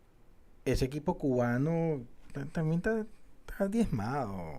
[0.66, 2.02] ese equipo cubano
[2.52, 4.54] también está, diezmado,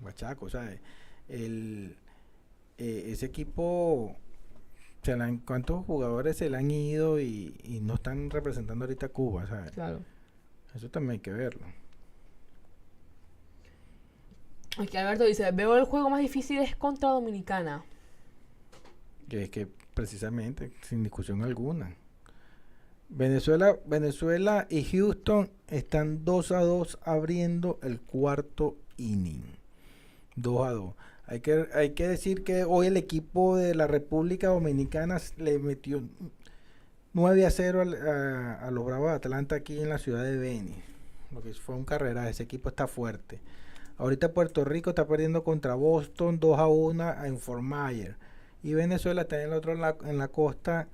[0.00, 0.80] guachaco, ¿sabes?
[1.28, 1.96] El,
[2.78, 4.16] eh, ese equipo,
[5.02, 9.06] se le han- ¿cuántos jugadores se le han ido y, y no están representando ahorita
[9.06, 9.46] a Cuba?
[9.46, 9.72] ¿sabes?
[9.72, 10.00] Claro.
[10.74, 11.66] Eso también hay que verlo.
[14.78, 17.84] Aquí Alberto dice, veo el juego más difícil es contra Dominicana.
[19.28, 21.94] Que es que precisamente, sin discusión alguna.
[23.08, 29.42] Venezuela, Venezuela y Houston están 2 a 2 abriendo el cuarto inning.
[30.36, 30.94] 2 a 2.
[31.26, 36.02] Hay que, hay que decir que hoy el equipo de la República Dominicana le metió
[37.12, 40.36] 9 a 0 al- a, a los Bravos de Atlanta aquí en la ciudad de
[40.36, 40.76] Beni.
[41.32, 43.40] Lo que fue un carrera, ese equipo está fuerte.
[43.98, 48.16] Ahorita Puerto Rico está perdiendo contra Boston 2 a 1 en Fort Myers.
[48.62, 50.88] Y Venezuela está en el otro la- en la costa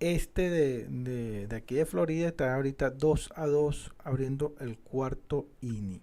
[0.00, 2.28] este de, de- de aquí de Florida.
[2.28, 6.00] Está ahorita 2 a 2 abriendo el cuarto inning.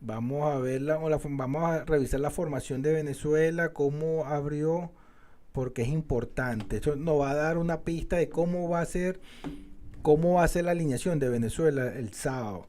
[0.00, 4.92] Vamos a ver la, vamos a revisar la formación de Venezuela, cómo abrió,
[5.52, 6.76] porque es importante.
[6.76, 9.20] Eso nos va a dar una pista de cómo va a ser,
[10.02, 12.68] cómo va a ser la alineación de Venezuela el sábado.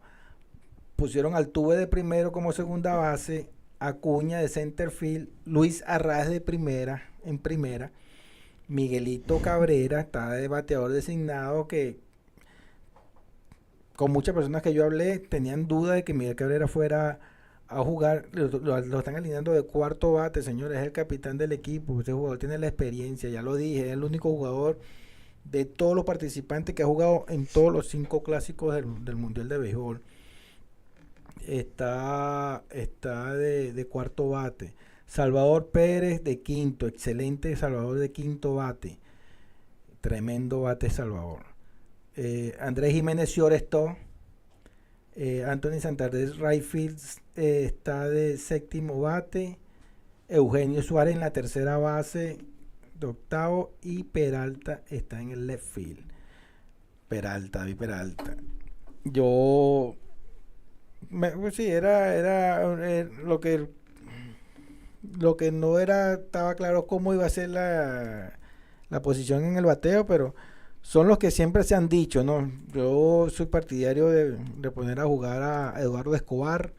[0.95, 6.41] Pusieron al Tuve de primero como segunda base, Acuña de center field, Luis Arraez de
[6.41, 7.91] primera, en primera,
[8.67, 11.99] Miguelito Cabrera está de bateador designado que
[13.95, 17.19] con muchas personas que yo hablé tenían duda de que Miguel Cabrera fuera
[17.67, 21.99] a jugar, lo, lo- están alineando de cuarto bate, señores, es el capitán del equipo,
[21.99, 24.79] ese jugador tiene la experiencia, ya lo dije, es el único jugador
[25.45, 29.49] de todos los participantes que ha jugado en todos los cinco clásicos del, del Mundial
[29.49, 30.01] de Béisbol.
[31.47, 34.73] Está, está de, de cuarto bate.
[35.07, 38.99] Salvador Pérez de quinto, excelente Salvador de quinto bate.
[40.01, 41.43] Tremendo bate Salvador.
[42.15, 43.97] Eh, Andrés Jiménez Llorestó.
[45.15, 46.99] Eh, Anthony Santander Rayfield
[47.35, 49.57] eh, está de séptimo bate.
[50.27, 52.37] Eugenio Suárez en la tercera base
[52.99, 53.73] de octavo.
[53.81, 56.03] Y Peralta está en el left field.
[57.07, 58.35] Peralta, David Peralta.
[59.05, 59.95] Yo.
[61.09, 63.69] pues sí, era, era eh, lo que
[65.19, 68.33] lo que no era estaba claro cómo iba a ser la,
[68.89, 70.35] la posición en el bateo, pero
[70.81, 72.49] son los que siempre se han dicho, ¿no?
[72.73, 74.37] Yo soy partidario de,
[74.71, 76.73] poner a jugar a Eduardo Escobar,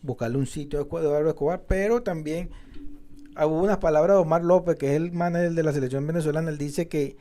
[0.00, 2.50] buscarle un sitio a Eduardo Escobar, pero también
[3.36, 6.58] hubo unas palabras de Omar López, que es el manager de la selección venezolana, él
[6.58, 7.16] dice que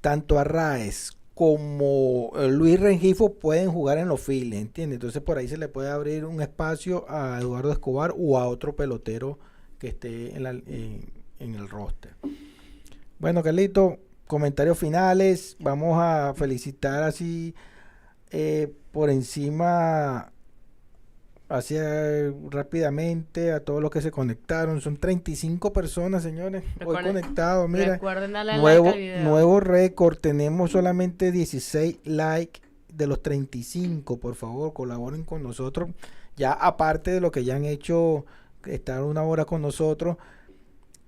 [0.00, 4.96] tanto Arraez como Luis Rengifo pueden jugar en los files, ¿entiendes?
[4.96, 8.76] Entonces por ahí se le puede abrir un espacio a Eduardo Escobar o a otro
[8.76, 9.38] pelotero
[9.78, 12.12] que esté en, la- en- en el roster.
[13.18, 15.56] Bueno, Carlito, comentarios finales.
[15.60, 17.54] Vamos a felicitar así
[18.30, 20.30] eh, por encima,
[21.48, 24.80] hacia rápidamente a todos los que se conectaron.
[24.80, 27.68] Son 35 personas, señores, hoy Recuerden- conectados.
[27.68, 27.98] Mira,
[28.58, 30.16] nuevo, like nuevo récord.
[30.18, 32.60] Tenemos solamente 16 likes
[32.92, 34.18] de los 35.
[34.18, 35.90] Por favor, colaboren con nosotros.
[36.36, 38.24] Ya aparte de lo que ya han hecho,
[38.66, 40.16] estar una hora con nosotros.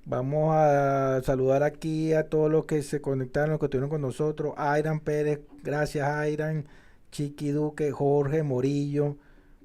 [0.04, 4.54] Vamos a saludar aquí a todos los que se conectaron, los que estuvieron con nosotros.
[4.56, 6.66] Airan Pérez, gracias Airan.
[7.10, 9.16] Chiqui Duque, Jorge Morillo.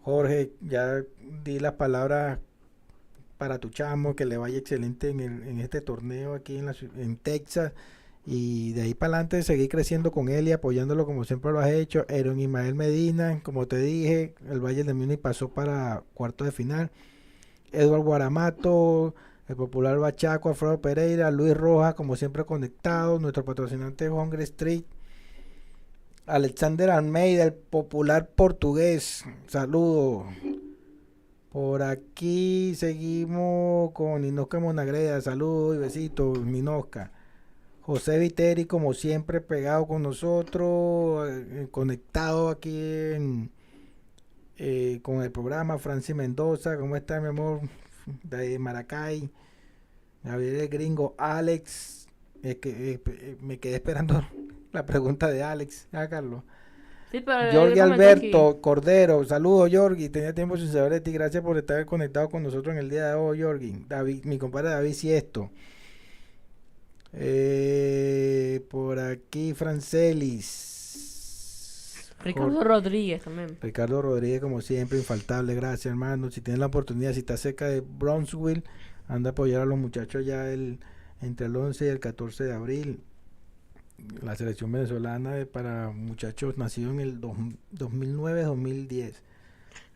[0.03, 1.03] Jorge, ya
[1.43, 2.39] di las palabras
[3.37, 6.75] para tu chamo, que le vaya excelente en, el- en este torneo aquí en, la
[6.97, 7.73] en Texas.
[8.25, 11.71] Y de ahí para adelante seguir creciendo con él y apoyándolo como siempre lo has
[11.71, 12.05] hecho.
[12.09, 16.91] Aaron Ismael Medina, como te dije, el Valle de Múnich pasó para cuarto de final.
[17.71, 19.15] Eduardo Guaramato,
[19.47, 24.83] el popular Bachaco, Alfredo Pereira, Luis Rojas, como siempre conectado, nuestro patrocinante Hungry Street.
[26.25, 29.25] Alexander Almeida, el popular portugués.
[29.47, 30.27] Saludos.
[31.51, 35.19] Por aquí seguimos con Ninosca Monagreda.
[35.19, 37.11] Saludos y besitos, Ninosca.
[37.81, 43.51] José Viteri, como siempre, pegado con nosotros, eh, conectado aquí en,
[44.57, 45.77] eh, con el programa.
[45.77, 47.61] Francis Mendoza, ¿cómo está, mi amor?
[48.23, 49.29] De Maracay.
[50.23, 52.07] Gabriel el Gringo, Alex.
[52.43, 54.23] Es que eh, eh, me quedé esperando
[54.71, 55.87] la pregunta de Alex.
[55.91, 56.43] Ah, Carlos.
[57.11, 58.61] Sí, Jorge Alberto aquí.
[58.61, 62.71] Cordero, saludos Jorgi, tenía tiempo sin saber de ti, gracias por estar conectado con nosotros
[62.71, 63.85] en el día de hoy.
[63.89, 65.51] David, mi compadre David Siesto.
[67.13, 70.70] Eh, por aquí Francelis.
[72.23, 73.57] Ricardo Jor- Rodríguez también.
[73.61, 76.29] Ricardo Rodríguez, como siempre, infaltable, gracias hermano.
[76.31, 78.63] Si tienes la oportunidad, si estás cerca de Bronzeville,
[79.07, 80.79] anda a apoyar a los muchachos ya el,
[81.21, 82.99] entre el 11 y el 14 de abril.
[84.23, 87.37] La selección venezolana de- para muchachos nacidos en el dos-
[87.71, 89.21] 2009-2010.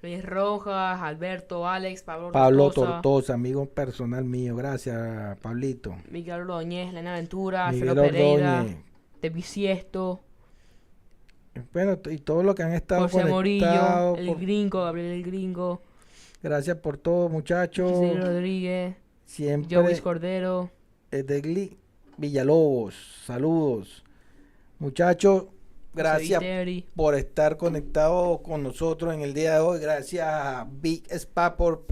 [0.02, 4.56] Luis Rojas, Alberto, Alex, Pablo, Pablo Tortosa, Tortosa, amigo personal mío.
[4.56, 5.96] Gracias, Pablito.
[6.12, 8.78] Miguel Ordóñez, Elena Ventura, Miguel Alfredo Pereira, Ordóñez.
[11.74, 15.82] Bueno, y todos los que han estado José Morillo, el por- gringo, Gabriel el gringo,
[16.44, 17.92] Gracias por todo, muchachos.
[17.92, 18.96] Giselle Rodríguez,
[19.26, 20.70] Siempre Jovis Cordero.
[21.12, 21.76] Edegli
[22.18, 22.94] Villalobos.
[23.26, 24.04] Saludos.
[24.78, 25.54] Muchachos, José
[25.96, 26.44] gracias
[26.96, 29.80] por estar conectados con nosotros en el día de hoy.
[29.80, 31.86] Gracias a Big Spa por,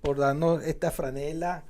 [0.00, 1.64] por darnos esta franela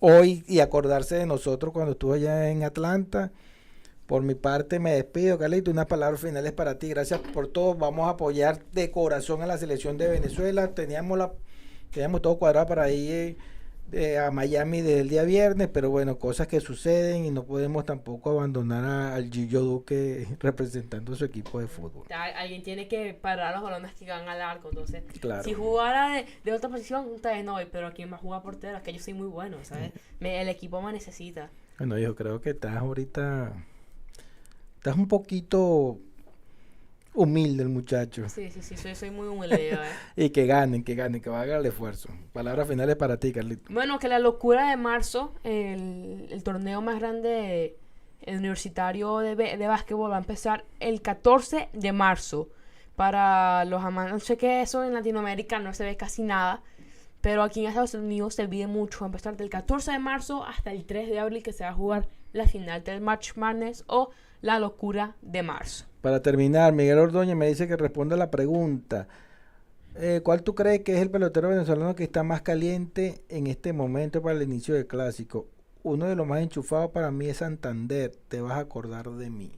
[0.00, 3.32] hoy y acordarse de nosotros cuando estuve allá en Atlanta.
[4.08, 5.70] Por mi parte me despido, Carlito.
[5.70, 6.88] Unas palabras finales para ti.
[6.88, 7.74] Gracias por todo.
[7.74, 10.68] Vamos a apoyar de corazón a la selección de Venezuela.
[10.74, 11.30] Teníamos la,
[11.92, 13.36] teníamos todo cuadrado para ir eh,
[13.90, 17.84] de- a Miami desde el día viernes, pero bueno, cosas que suceden y no podemos
[17.84, 22.06] tampoco abandonar a- al Gillo Duque representando a su equipo de fútbol.
[22.10, 25.42] Al- Alguien tiene que parar los balones que van al arco, entonces Claro.
[25.44, 28.78] si jugara de, de otra posición, ustedes no, pero ¿quién va a jugar portero?
[28.78, 29.92] Es que yo soy muy bueno, ¿sabes?
[30.18, 31.50] Me- el equipo me necesita.
[31.78, 33.52] Bueno, yo creo que estás ahorita.
[34.78, 35.98] Estás un poquito
[37.12, 38.28] humilde el muchacho.
[38.28, 39.90] Sí, sí, sí, soy, soy muy humilde, ¿sabes?
[40.16, 42.08] Y que ganen, que ganen, que hagan el esfuerzo.
[42.32, 43.72] Palabras finales para ti, Carlito.
[43.72, 47.76] Bueno, que la locura de marzo, el, el torneo más grande
[48.20, 52.48] el universitario de, de básquetbol va a empezar el 14 de marzo.
[52.94, 56.62] Para los amantes, no sé qué eso en Latinoamérica no se ve casi nada,
[57.20, 59.00] pero aquí en Estados Unidos se vive mucho.
[59.00, 61.70] Va a empezar del 14 de marzo hasta el 3 de abril que se va
[61.70, 64.10] a jugar la final del March Madness o
[64.40, 65.84] la locura de marzo.
[66.00, 69.08] Para terminar, Miguel Ordóñez me dice que responda a la pregunta.
[69.96, 73.72] Eh, ¿Cuál tú crees que es el pelotero venezolano que está más caliente en este
[73.72, 75.48] momento para el inicio del clásico?
[75.82, 78.12] Uno de los más enchufados para mí es Santander.
[78.28, 79.52] Te vas a acordar de mí.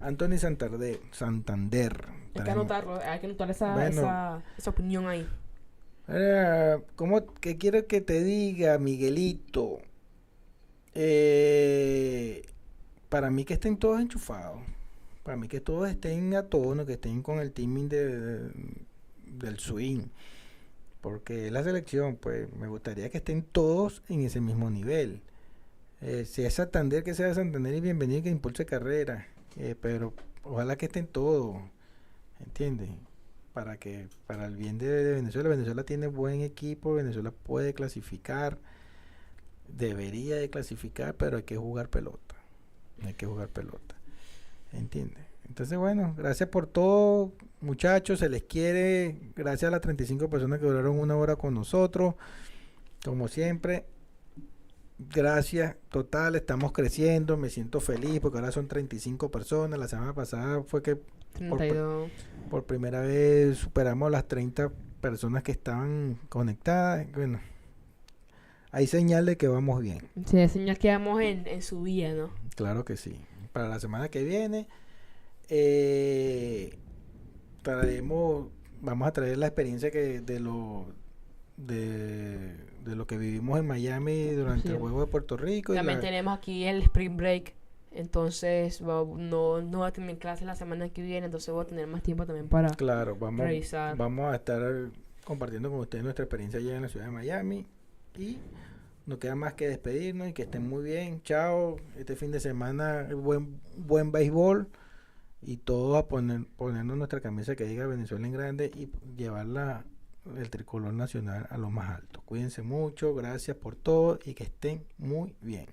[0.00, 1.00] Anthony Santander.
[1.12, 2.04] Santander.
[2.34, 3.88] Hay que anotarlo, hay que anotar esa, Bueno.
[4.00, 5.26] esa, esa opinión ahí.
[6.08, 9.78] Eh, ¿Cómo que quiero que te diga, Miguelito?
[10.94, 12.42] Eh,
[13.10, 14.62] para mí que estén todos enchufados.
[15.24, 18.50] Para mí que todos estén a tono, que estén con el timing de,
[19.26, 20.04] del swing.
[21.02, 25.20] Porque es la selección, pues me gustaría que estén todos en ese mismo nivel.
[26.00, 29.26] Eh, si es Santander, que sea Santander y bienvenido que impulse carrera.
[29.56, 31.56] Eh, pero ojalá que estén todos.
[32.38, 32.90] ¿Entiendes?
[33.52, 38.58] Para que, para el bien de, de Venezuela, Venezuela tiene buen equipo, Venezuela puede clasificar,
[39.68, 42.39] debería de clasificar, pero hay que jugar pelota.
[43.04, 43.96] Hay que jugar pelota.
[44.72, 45.24] ¿Entiendes?
[45.48, 48.20] Entonces, bueno, gracias por todo, muchachos.
[48.20, 49.16] Se les quiere.
[49.34, 52.14] Gracias a las 35 personas que duraron una hora con nosotros.
[53.04, 53.84] Como siempre,
[54.98, 56.36] gracias total.
[56.36, 57.36] Estamos creciendo.
[57.36, 59.78] Me siento feliz porque ahora son 35 personas.
[59.78, 60.98] La semana pasada fue que
[61.32, 62.10] 32.
[62.48, 64.70] por primera vez superamos las 30
[65.00, 67.10] personas que estaban conectadas.
[67.12, 67.40] Bueno,
[68.70, 70.08] hay señal de que vamos bien.
[70.26, 72.30] Sí, señal que vamos en, en su vida, ¿no?
[72.56, 73.16] Claro que sí.
[73.52, 74.66] Para la semana que viene,
[75.48, 76.78] eh,
[77.62, 78.48] traeremos,
[78.80, 80.86] vamos a traer la experiencia que de lo
[81.56, 84.74] de, de lo que vivimos en Miami durante Sí.
[84.74, 85.74] el juego de Puerto Rico.
[85.74, 87.54] y También la- tenemos aquí el Spring Break.
[87.92, 91.26] Entonces va- no, no va a tener clases la semana que viene.
[91.26, 93.96] Entonces voy a tener más tiempo también para Claro, vamos, revisar.
[93.96, 94.62] vamos a estar
[95.24, 97.66] compartiendo con ustedes nuestra experiencia allá en la ciudad de Miami.
[98.18, 98.38] Y
[99.10, 101.20] no queda más que despedirnos y que estén muy bien.
[101.22, 101.76] Chao.
[101.98, 104.68] Este fin de semana, buen, buen béisbol.
[105.42, 109.84] Y todos a poner, ponernos nuestra camisa que diga Venezuela en grande y llevarla
[110.36, 112.22] el tricolor nacional a lo más alto.
[112.24, 115.66] Cuídense mucho, gracias por todo y que estén muy bien.